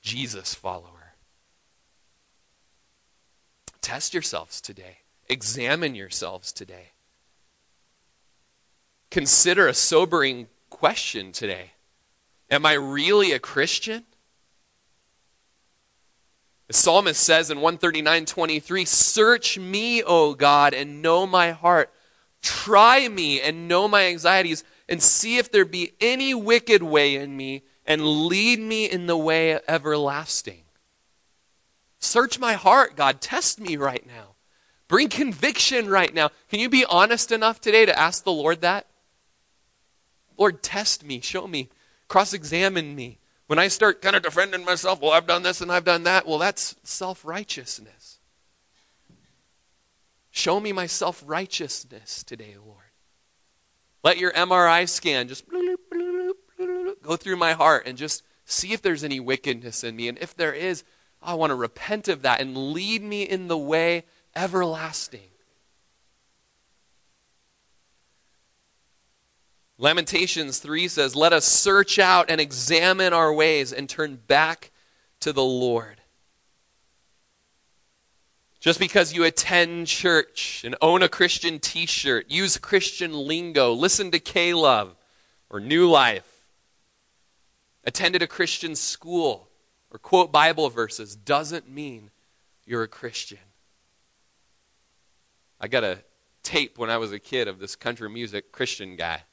[0.02, 1.14] Jesus follower.
[3.82, 5.00] Test yourselves today.
[5.28, 6.92] Examine yourselves today.
[9.10, 11.72] Consider a sobering question today
[12.50, 14.04] Am I really a Christian?
[16.68, 21.92] The psalmist says in 139 23, Search me, O God, and know my heart.
[22.42, 27.38] Try me and know my anxieties, and see if there be any wicked way in
[27.38, 30.64] me, and lead me in the way everlasting.
[32.00, 33.22] Search my heart, God.
[33.22, 34.36] Test me right now.
[34.88, 36.32] Bring conviction right now.
[36.50, 38.88] Can you be honest enough today to ask the Lord that?
[40.38, 41.70] Lord, test me, show me,
[42.08, 43.20] cross examine me.
[43.48, 46.26] When I start kind of defending myself, well, I've done this and I've done that,
[46.26, 48.01] well, that's self righteousness.
[50.32, 52.78] Show me my self righteousness today, Lord.
[54.04, 55.46] Let your MRI scan just
[57.04, 60.08] go through my heart and just see if there's any wickedness in me.
[60.08, 60.84] And if there is,
[61.22, 64.06] I want to repent of that and lead me in the way
[64.36, 65.30] everlasting.
[69.78, 74.72] Lamentations 3 says, Let us search out and examine our ways and turn back
[75.20, 76.01] to the Lord.
[78.62, 84.12] Just because you attend church and own a Christian t shirt, use Christian lingo, listen
[84.12, 84.96] to K Love
[85.50, 86.46] or New Life,
[87.84, 89.50] attended a Christian school,
[89.90, 92.12] or quote Bible verses, doesn't mean
[92.64, 93.40] you're a Christian.
[95.60, 96.04] I got a
[96.44, 99.24] tape when I was a kid of this country music Christian guy.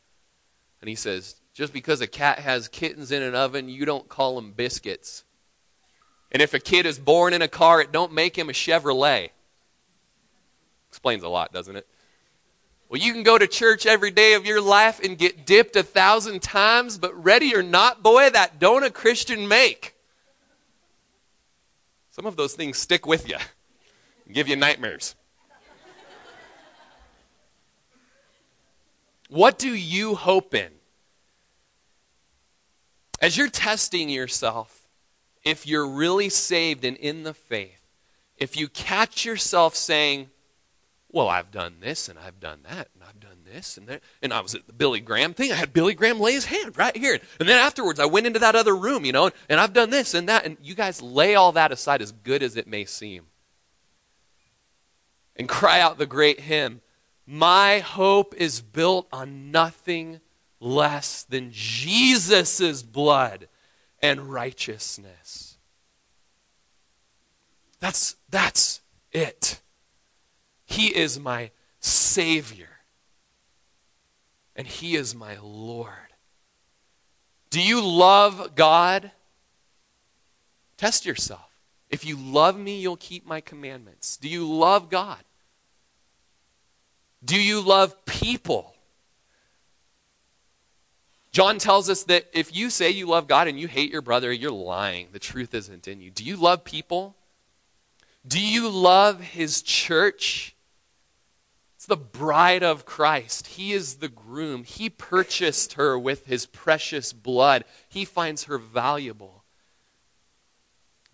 [0.80, 4.36] And he says, just because a cat has kittens in an oven, you don't call
[4.36, 5.24] them biscuits.
[6.30, 9.30] And if a kid is born in a car, it don't make him a Chevrolet.
[10.88, 11.86] Explains a lot, doesn't it?
[12.88, 15.82] Well, you can go to church every day of your life and get dipped a
[15.82, 19.94] thousand times, but ready or not, boy, that don't a Christian make.
[22.10, 23.36] Some of those things stick with you
[24.32, 25.14] give you nightmares.
[29.28, 30.70] What do you hope in?
[33.20, 34.77] As you're testing yourself,
[35.48, 37.80] if you're really saved and in the faith,
[38.36, 40.28] if you catch yourself saying,
[41.10, 44.32] Well, I've done this and I've done that and I've done this and that, and
[44.32, 46.96] I was at the Billy Graham thing, I had Billy Graham lay his hand right
[46.96, 47.18] here.
[47.40, 50.12] And then afterwards, I went into that other room, you know, and I've done this
[50.12, 50.44] and that.
[50.44, 53.24] And you guys lay all that aside as good as it may seem.
[55.34, 56.82] And cry out the great hymn
[57.30, 60.20] my hope is built on nothing
[60.60, 63.48] less than Jesus' blood
[64.02, 65.56] and righteousness.
[67.80, 68.80] That's, that's
[69.12, 69.60] it.
[70.64, 72.80] He is my Savior,
[74.56, 75.92] and He is my Lord.
[77.50, 79.12] Do you love God?
[80.76, 81.48] Test yourself.
[81.88, 84.16] If you love me, you'll keep my commandments.
[84.16, 85.18] Do you love God?
[87.24, 88.74] Do you love people?
[91.38, 94.32] John tells us that if you say you love God and you hate your brother,
[94.32, 95.06] you're lying.
[95.12, 96.10] The truth isn't in you.
[96.10, 97.14] Do you love people?
[98.26, 100.56] Do you love his church?
[101.76, 103.46] It's the bride of Christ.
[103.46, 104.64] He is the groom.
[104.64, 107.62] He purchased her with his precious blood.
[107.88, 109.44] He finds her valuable.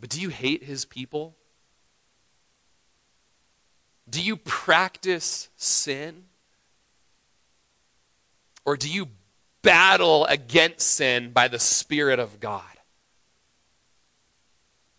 [0.01, 1.37] But do you hate his people?
[4.09, 6.25] Do you practice sin?
[8.65, 9.09] Or do you
[9.65, 12.63] battle against sin by the Spirit of God?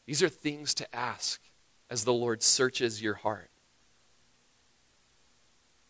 [0.05, 1.41] These are things to ask
[1.89, 3.49] as the Lord searches your heart.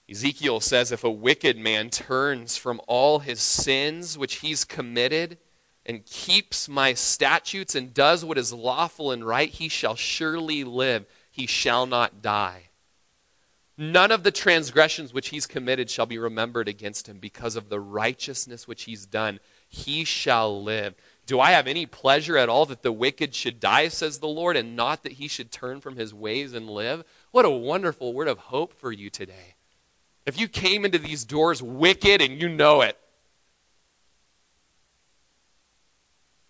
[0.10, 5.40] Ezekiel says if a wicked man turns from all his sins which he's committed
[5.86, 11.06] and keeps my statutes and does what is lawful and right, he shall surely live.
[11.32, 12.70] He shall not die.
[13.78, 17.80] None of the transgressions which he's committed shall be remembered against him because of the
[17.80, 19.40] righteousness which he's done.
[19.68, 20.96] He shall live.
[21.26, 24.56] Do I have any pleasure at all that the wicked should die, says the Lord,
[24.56, 27.04] and not that he should turn from his ways and live?
[27.32, 29.56] What a wonderful word of hope for you today.
[30.26, 32.98] If you came into these doors wicked and you know it,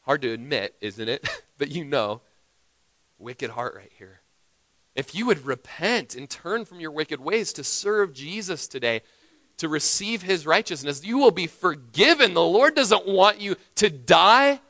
[0.01, 1.28] hard to admit, isn't it?
[1.57, 2.21] but you know,
[3.17, 4.21] wicked heart right here.
[4.96, 9.02] If you would repent and turn from your wicked ways to serve Jesus today,
[9.58, 12.34] to receive his righteousness, you will be forgiven.
[12.34, 14.62] The Lord doesn't want you to die.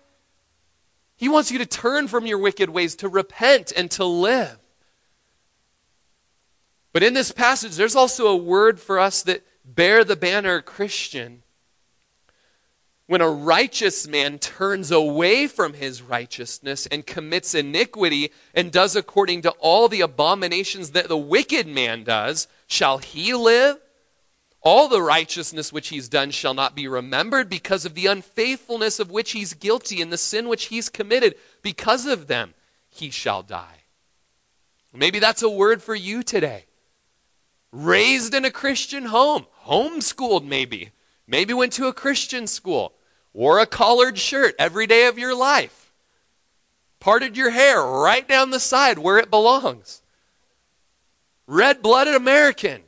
[1.16, 4.58] He wants you to turn from your wicked ways, to repent, and to live.
[6.92, 11.44] But in this passage, there's also a word for us that bear the banner Christian.
[13.08, 19.44] When a righteous man turns away from his righteousness and commits iniquity and does according
[19.44, 23.78] to all the abominations that the wicked man does, shall he live?
[24.62, 29.12] All the righteousness which he's done shall not be remembered because of the unfaithfulness of
[29.12, 31.36] which he's guilty and the sin which he's committed.
[31.62, 32.56] Because of them,
[32.90, 33.84] he shall die.
[34.92, 36.66] Maybe that's a word for you today.
[37.72, 40.90] Raised in a Christian home, homeschooled maybe,
[41.28, 42.94] maybe went to a Christian school,
[43.34, 45.94] wore a collared shirt every day of your life,
[47.00, 50.02] parted your hair right down the side where it belongs,
[51.48, 52.82] red blooded American.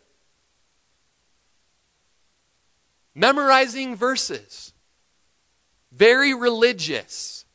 [3.13, 4.73] Memorizing verses,
[5.91, 7.45] very religious,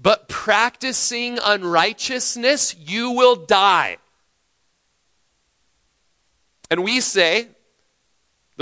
[0.00, 3.98] but practicing unrighteousness, you will die.
[6.70, 7.48] And we say,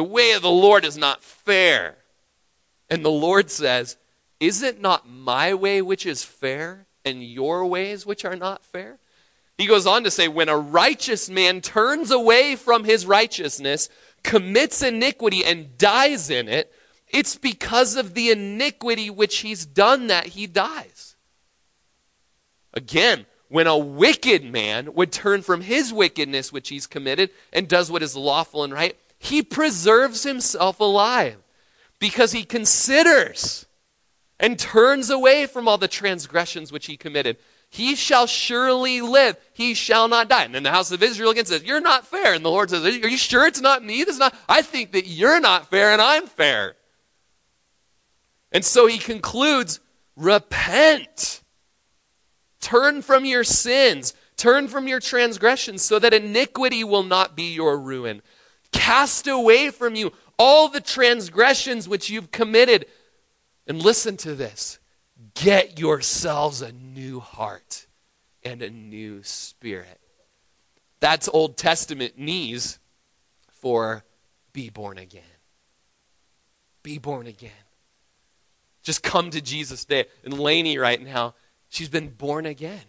[0.00, 1.98] the way of the Lord is not fair.
[2.88, 3.98] And the Lord says,
[4.40, 8.98] Is it not my way which is fair, and your ways which are not fair?
[9.58, 13.90] He goes on to say, When a righteous man turns away from his righteousness,
[14.22, 16.72] commits iniquity and dies in it,
[17.08, 21.14] it's because of the iniquity which he's done that he dies.
[22.72, 27.90] Again, when a wicked man would turn from his wickedness which he's committed and does
[27.90, 31.36] what is lawful and right, he preserves himself alive
[31.98, 33.66] because he considers
[34.40, 37.36] and turns away from all the transgressions which he committed.
[37.68, 39.36] He shall surely live.
[39.52, 40.44] He shall not die.
[40.44, 42.32] And then the house of Israel again says, You're not fair.
[42.32, 44.04] And the Lord says, Are you sure it's not me?
[44.04, 46.76] That's not, I think that you're not fair and I'm fair.
[48.50, 49.80] And so he concludes,
[50.16, 51.42] Repent.
[52.62, 54.14] Turn from your sins.
[54.38, 58.22] Turn from your transgressions so that iniquity will not be your ruin.
[58.72, 62.86] Cast away from you all the transgressions which you've committed.
[63.66, 64.78] And listen to this
[65.34, 67.86] Get yourselves a new heart
[68.42, 70.00] and a new spirit.
[71.00, 72.78] That's Old Testament knees
[73.50, 74.04] for
[74.52, 75.22] be born again.
[76.82, 77.50] Be born again.
[78.82, 80.08] Just come to Jesus today.
[80.24, 81.34] And Lainey right now,
[81.68, 82.80] she's been born again.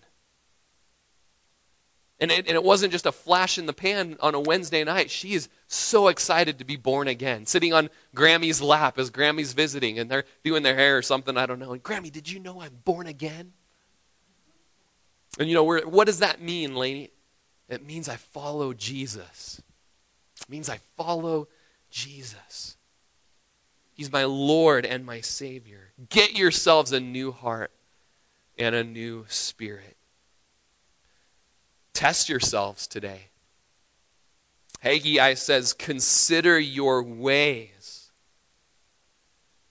[2.21, 5.09] And it, and it wasn't just a flash in the pan on a Wednesday night.
[5.09, 9.97] She is so excited to be born again, sitting on Grammy's lap as Grammy's visiting
[9.97, 11.73] and they're doing their hair or something, I don't know.
[11.73, 13.53] And Grammy, did you know I'm born again?
[15.39, 17.09] And you know, what does that mean, Lainey?
[17.67, 19.59] It means I follow Jesus.
[20.41, 21.47] It means I follow
[21.89, 22.77] Jesus.
[23.93, 25.93] He's my Lord and my Savior.
[26.09, 27.71] Get yourselves a new heart
[28.59, 29.97] and a new spirit.
[32.01, 33.27] Test yourselves today.
[34.79, 38.09] Haggai says, Consider your ways.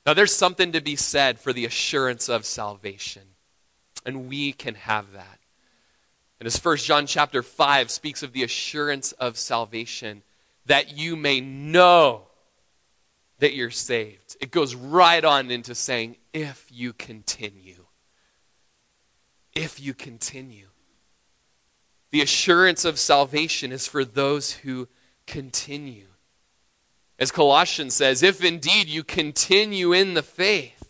[0.07, 3.23] Now, there's something to be said for the assurance of salvation,
[4.07, 5.41] and we can have that.
[6.39, 10.23] And as First John chapter 5 speaks of the assurance of salvation,
[10.67, 12.29] that you may know
[13.41, 17.87] that you're saved, it goes right on into saying, if you continue.
[19.53, 20.70] If you continue.
[22.11, 24.89] The assurance of salvation is for those who
[25.27, 26.07] continue.
[27.19, 30.81] As Colossians says, if indeed you continue in the faith,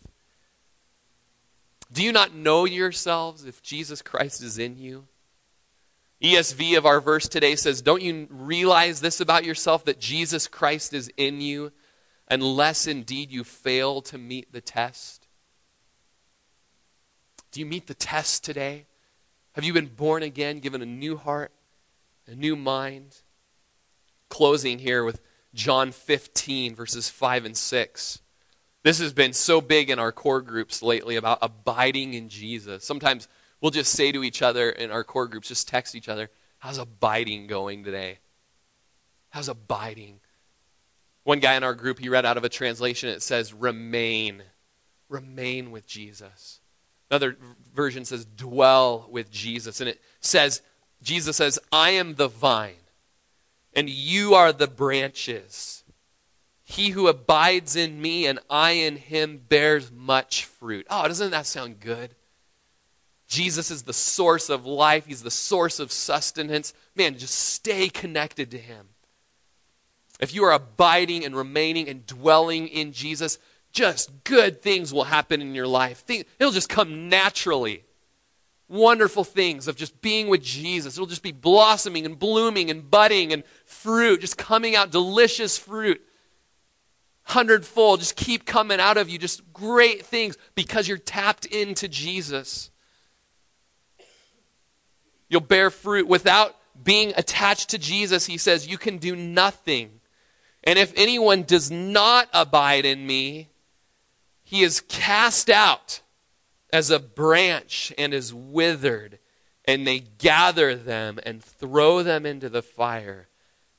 [1.92, 5.08] do you not know yourselves if Jesus Christ is in you?
[6.22, 10.92] ESV of our verse today says, Don't you realize this about yourself that Jesus Christ
[10.92, 11.72] is in you,
[12.28, 15.26] unless indeed you fail to meet the test?
[17.50, 18.86] Do you meet the test today?
[19.52, 21.52] Have you been born again, given a new heart,
[22.26, 23.22] a new mind?
[24.28, 25.20] Closing here with
[25.54, 28.20] John 15, verses 5 and 6.
[28.82, 32.84] This has been so big in our core groups lately about abiding in Jesus.
[32.84, 33.28] Sometimes
[33.60, 36.78] we'll just say to each other in our core groups, just text each other, How's
[36.78, 38.18] abiding going today?
[39.30, 40.20] How's abiding?
[41.24, 44.42] One guy in our group, he read out of a translation, it says, Remain.
[45.08, 46.59] Remain with Jesus.
[47.10, 47.36] Another
[47.74, 49.80] version says, dwell with Jesus.
[49.80, 50.62] And it says,
[51.02, 52.74] Jesus says, I am the vine,
[53.74, 55.82] and you are the branches.
[56.62, 60.86] He who abides in me and I in him bears much fruit.
[60.88, 62.14] Oh, doesn't that sound good?
[63.30, 66.74] Jesus is the source of life, He's the source of sustenance.
[66.96, 68.88] Man, just stay connected to Him.
[70.18, 73.38] If you are abiding and remaining and dwelling in Jesus,
[73.72, 76.04] just good things will happen in your life.
[76.08, 77.84] It'll just come naturally.
[78.68, 80.94] Wonderful things of just being with Jesus.
[80.94, 86.00] It'll just be blossoming and blooming and budding and fruit, just coming out delicious fruit.
[87.24, 92.70] hundredfold just keep coming out of you, just great things because you're tapped into Jesus.
[95.28, 98.26] You'll bear fruit without being attached to Jesus.
[98.26, 100.00] He says, You can do nothing.
[100.64, 103.49] And if anyone does not abide in me,
[104.50, 106.00] he is cast out
[106.72, 109.20] as a branch and is withered.
[109.64, 113.28] And they gather them and throw them into the fire,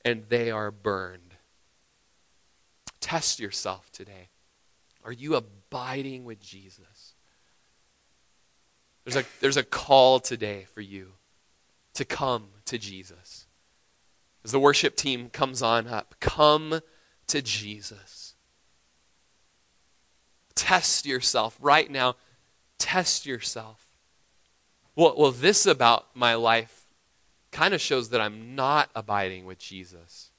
[0.05, 1.35] and they are burned.
[3.01, 4.29] Test yourself today.
[5.03, 7.15] Are you abiding with Jesus?
[9.03, 11.11] There's a, there's a call today for you
[11.95, 13.45] to come to Jesus.
[14.45, 16.79] As the worship team comes on up, come
[17.27, 18.20] to Jesus.
[20.55, 22.15] Test yourself right now.
[22.77, 23.87] Test yourself.
[24.95, 26.85] Well, well, this about my life
[27.51, 30.31] kind of shows that I'm not abiding with Jesus.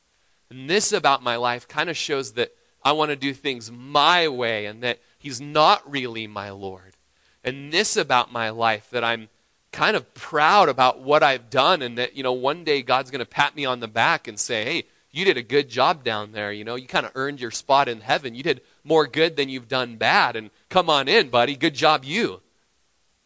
[0.50, 2.52] And this about my life kind of shows that
[2.84, 6.96] I want to do things my way and that He's not really my Lord.
[7.44, 9.28] And this about my life that I'm
[9.72, 13.20] kind of proud about what I've done and that, you know, one day God's going
[13.20, 16.32] to pat me on the back and say, hey, you did a good job down
[16.32, 16.52] there.
[16.52, 18.34] You know, you kind of earned your spot in heaven.
[18.34, 20.36] You did more good than you've done bad.
[20.36, 21.56] And come on in, buddy.
[21.56, 22.40] Good job, you.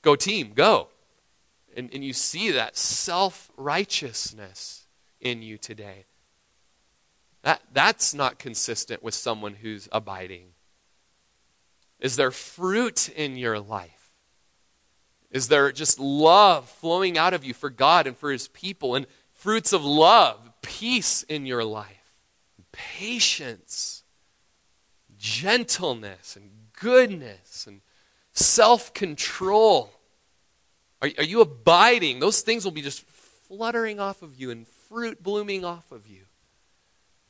[0.02, 0.88] Go, team, go.
[1.76, 4.86] And, and you see that self righteousness
[5.20, 6.06] in you today.
[7.42, 10.48] That, that's not consistent with someone who's abiding.
[12.00, 14.10] Is there fruit in your life?
[15.30, 18.94] Is there just love flowing out of you for God and for His people?
[18.94, 22.14] And fruits of love, peace in your life,
[22.72, 23.95] patience,
[25.26, 26.50] gentleness, and
[26.80, 27.80] goodness, and
[28.32, 29.92] self control.
[31.02, 32.20] Are, are you abiding?
[32.20, 33.02] Those things will be just
[33.48, 36.22] fluttering off of you and fruit blooming off of you.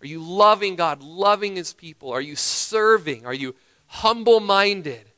[0.03, 2.11] Are you loving God, loving His people?
[2.11, 3.25] Are you serving?
[3.25, 3.55] Are you
[3.87, 5.11] humble minded?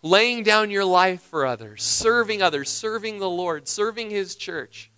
[0.00, 4.92] Laying down your life for others, serving others, serving the Lord, serving His church.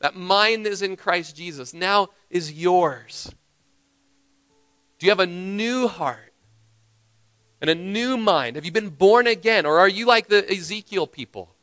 [0.00, 3.32] That mind that is in Christ Jesus now is yours.
[5.00, 6.34] Do you have a new heart
[7.62, 8.56] and a new mind?
[8.56, 9.64] Have you been born again?
[9.64, 11.54] Or are you like the Ezekiel people?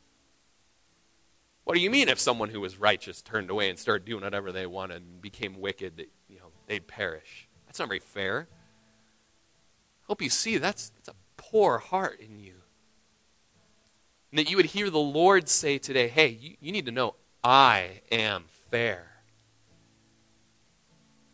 [1.62, 4.50] What do you mean if someone who was righteous turned away and started doing whatever
[4.50, 7.46] they wanted and became wicked that you know they'd perish?
[7.66, 8.48] That's not very fair.
[8.50, 12.54] I hope you see that's, that's a poor heart in you.
[14.32, 17.14] And that you would hear the Lord say today, hey, you, you need to know
[17.44, 19.17] I am fair.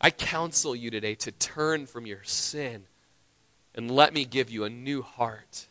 [0.05, 2.83] I counsel you today to turn from your sin
[3.73, 5.67] and let me give you a new heart.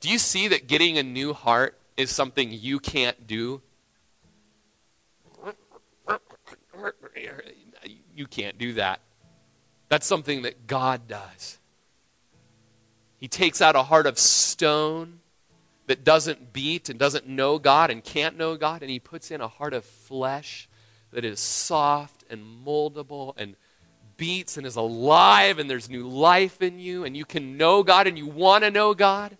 [0.00, 3.62] Do you see that getting a new heart is something you can't do.
[8.14, 9.00] You can't do that.
[9.88, 11.58] That's something that God does.
[13.16, 15.20] He takes out a heart of stone
[15.86, 19.40] that doesn't beat and doesn't know God and can't know God, and He puts in
[19.40, 20.68] a heart of flesh
[21.12, 23.56] that is soft and moldable and
[24.16, 28.06] beats and is alive, and there's new life in you, and you can know God
[28.06, 29.36] and you want to know God.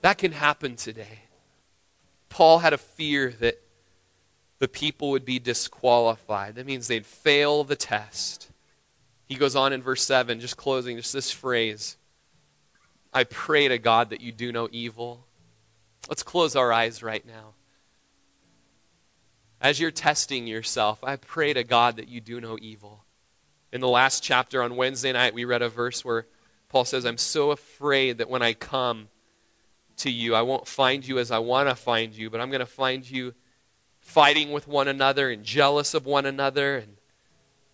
[0.00, 1.20] That can happen today.
[2.28, 3.60] Paul had a fear that
[4.58, 6.54] the people would be disqualified.
[6.54, 8.50] That means they'd fail the test.
[9.26, 11.96] He goes on in verse 7, just closing, just this phrase
[13.12, 15.24] I pray to God that you do no evil.
[16.08, 17.53] Let's close our eyes right now.
[19.64, 23.04] As you're testing yourself, I pray to God that you do no evil.
[23.72, 26.26] In the last chapter on Wednesday night, we read a verse where
[26.68, 29.08] Paul says, I'm so afraid that when I come,
[29.98, 30.34] to you.
[30.34, 33.08] I won't find you as I want to find you, but I'm going to find
[33.08, 33.34] you
[34.00, 36.96] fighting with one another and jealous of one another and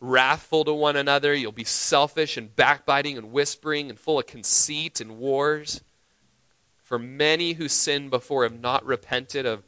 [0.01, 1.35] wrathful to one another.
[1.35, 5.83] You'll be selfish and backbiting and whispering and full of conceit and wars.
[6.83, 9.63] For many who sinned before have not repented of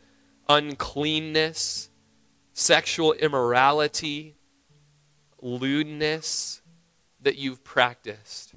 [0.49, 1.89] uncleanness,
[2.53, 4.37] sexual immorality,
[5.41, 6.63] lewdness
[7.21, 8.55] that you've practiced.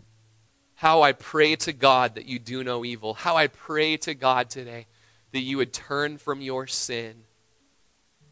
[0.75, 3.13] How I pray to God that you do no evil.
[3.13, 4.87] How I pray to God today
[5.31, 7.23] that you would turn from your sin.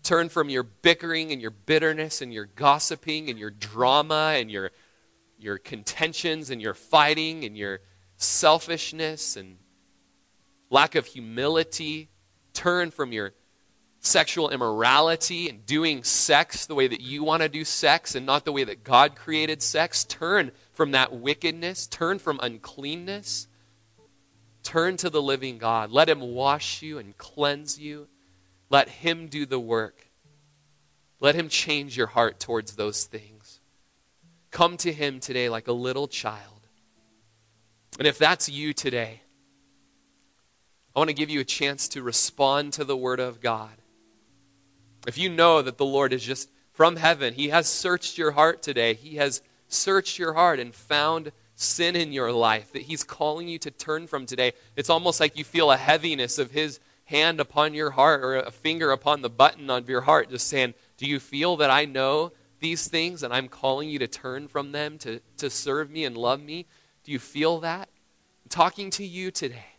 [0.03, 4.71] Turn from your bickering and your bitterness and your gossiping and your drama and your,
[5.39, 7.79] your contentions and your fighting and your
[8.17, 9.57] selfishness and
[10.69, 12.09] lack of humility.
[12.53, 13.33] Turn from your
[14.03, 18.43] sexual immorality and doing sex the way that you want to do sex and not
[18.45, 20.03] the way that God created sex.
[20.03, 23.47] Turn from that wickedness, turn from uncleanness.
[24.61, 25.91] Turn to the living God.
[25.91, 28.07] Let Him wash you and cleanse you.
[28.69, 30.07] Let Him do the work.
[31.19, 33.59] Let Him change your heart towards those things.
[34.51, 36.67] come to Him today like a little child.
[37.97, 39.21] And if that's you today,
[40.95, 43.71] I want to give you a chance to respond to the Word of God.
[45.05, 48.61] If you know that the Lord is just from heaven, He has searched your heart
[48.61, 53.47] today, He has searched your heart and found sin in your life that He's calling
[53.47, 54.53] you to turn from today.
[54.75, 58.51] It's almost like you feel a heaviness of His hand upon your heart or a
[58.51, 62.31] finger upon the button of your heart, just saying, Do you feel that I know
[62.59, 66.17] these things and I'm calling you to turn from them to, to serve me and
[66.17, 66.65] love me?
[67.03, 67.89] Do you feel that?
[68.45, 69.72] I'm talking to you today.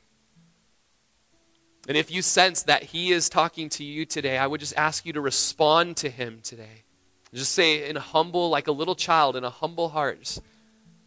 [1.86, 5.04] And if you sense that He is talking to you today, I would just ask
[5.04, 6.84] you to respond to Him today.
[7.32, 10.38] Just say, in a humble, like a little child, in a humble heart,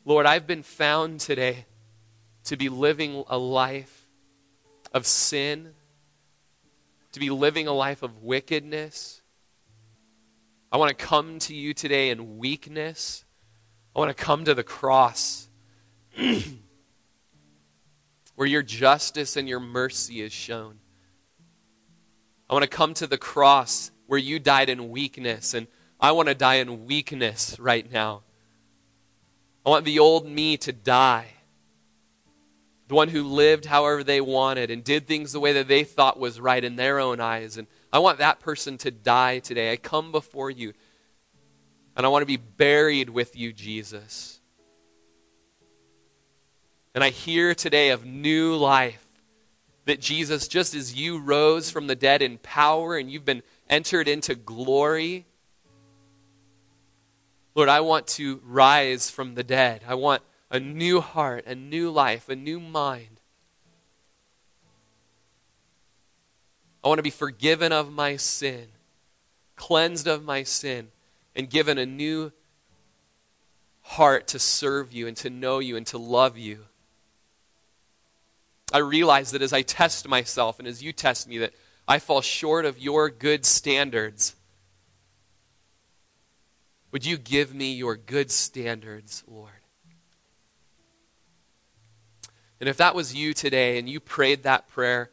[0.04, 1.66] Lord, I've been found today
[2.46, 4.08] to be living a life
[4.94, 5.74] of sin,
[7.14, 9.22] to be living a life of wickedness.
[10.72, 13.24] I want to come to you today in weakness.
[13.96, 15.48] I want to come to the cross
[18.38, 20.78] where your justice and your mercy is shown.
[22.48, 25.66] I want to come to the cross where you died in weakness, and
[26.00, 28.22] I want to die in weakness right now.
[29.66, 31.30] I want the old me to die.
[32.90, 36.20] The one who lived however they wanted and did things the way that they thought
[36.20, 37.58] was right in their own eyes.
[37.58, 39.72] And I want that person to die today.
[39.72, 40.74] I come before you,
[41.96, 44.37] and I want to be buried with you, Jesus.
[46.98, 49.06] And I hear today of new life.
[49.86, 54.08] That Jesus, just as you rose from the dead in power and you've been entered
[54.08, 55.28] into glory,
[57.54, 59.84] Lord, I want to rise from the dead.
[59.88, 63.22] I want a new heart, a new life, a new mind.
[66.84, 68.70] I want to be forgiven of my sin,
[69.56, 70.88] cleansed of my sin,
[71.36, 72.32] and given a new
[73.84, 76.66] heart to serve you and to know you and to love you.
[78.74, 81.54] I realize that as I test myself and as you test me, that
[81.88, 84.36] I fall short of your good standards.
[86.92, 89.52] Would you give me your good standards, Lord?
[92.60, 95.12] And if that was you today and you prayed that prayer,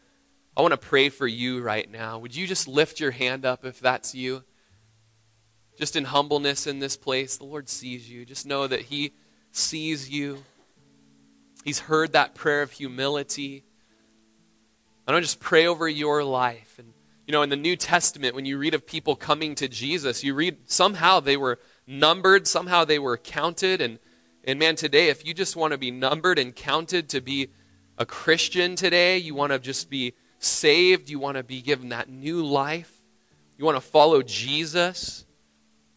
[0.56, 2.18] I want to pray for you right now.
[2.18, 4.44] Would you just lift your hand up if that's you?
[5.76, 8.24] Just in humbleness in this place, the Lord sees you.
[8.24, 9.12] Just know that He
[9.50, 10.44] sees you.
[11.64, 13.64] He's heard that prayer of humility.
[15.08, 16.78] I don't just pray over your life.
[16.78, 16.92] And,
[17.26, 20.34] you know, in the New Testament, when you read of people coming to Jesus, you
[20.34, 23.80] read somehow they were numbered, somehow they were counted.
[23.80, 23.98] And,
[24.44, 27.48] and man, today, if you just want to be numbered and counted to be
[27.96, 32.10] a Christian today, you want to just be saved, you want to be given that
[32.10, 32.92] new life,
[33.56, 35.24] you want to follow Jesus,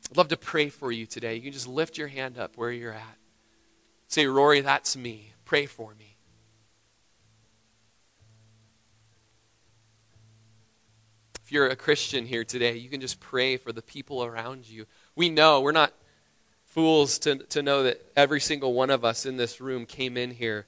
[0.09, 1.35] I'd love to pray for you today.
[1.35, 3.17] You can just lift your hand up where you're at.
[4.07, 5.33] Say, Rory, that's me.
[5.47, 6.17] Pray for me.
[11.41, 14.87] If you're a Christian here today, you can just pray for the people around you.
[15.15, 15.93] We know, we're not
[16.65, 20.31] fools to, to know that every single one of us in this room came in
[20.31, 20.67] here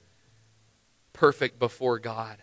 [1.12, 2.38] perfect before God.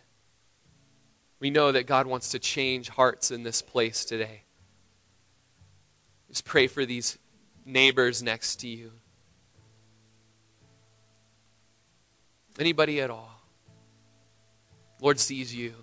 [1.39, 4.43] We know that God wants to change hearts in this place today.
[6.29, 7.17] Just pray for these
[7.65, 8.91] neighbors next to you.
[12.59, 13.31] Anybody at all.
[14.99, 15.73] Lord sees you.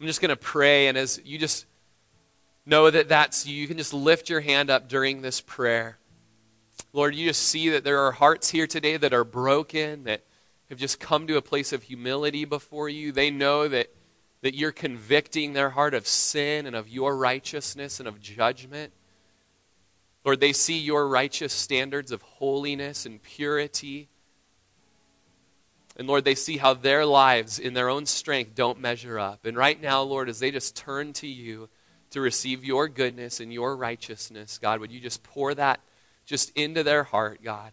[0.00, 1.66] I'm just going to pray, and as you just
[2.66, 5.98] know that that's you, you can just lift your hand up during this prayer.
[6.92, 10.24] Lord, you just see that there are hearts here today that are broken, that
[10.68, 13.12] have just come to a place of humility before you.
[13.12, 13.88] They know that,
[14.42, 18.92] that you're convicting their heart of sin and of your righteousness and of judgment.
[20.24, 24.08] Lord, they see your righteous standards of holiness and purity.
[25.96, 29.44] And Lord, they see how their lives in their own strength don't measure up.
[29.44, 31.68] And right now, Lord, as they just turn to you
[32.10, 35.80] to receive your goodness and your righteousness, God, would you just pour that
[36.24, 37.72] just into their heart, God?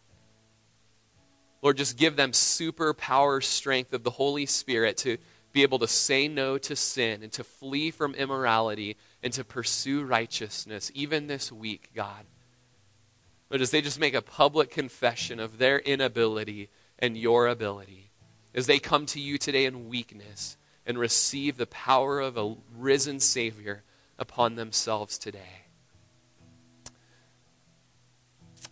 [1.61, 5.17] Lord, just give them superpower strength of the Holy Spirit to
[5.53, 10.03] be able to say no to sin and to flee from immorality and to pursue
[10.03, 12.25] righteousness, even this week, God
[13.51, 18.09] but as they just make a public confession of their inability and your ability,
[18.55, 23.19] as they come to you today in weakness and receive the power of a risen
[23.19, 23.83] Savior
[24.17, 25.65] upon themselves today.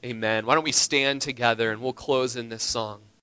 [0.01, 0.45] Amen.
[0.45, 3.01] Why don't we stand together and we'll close in this song.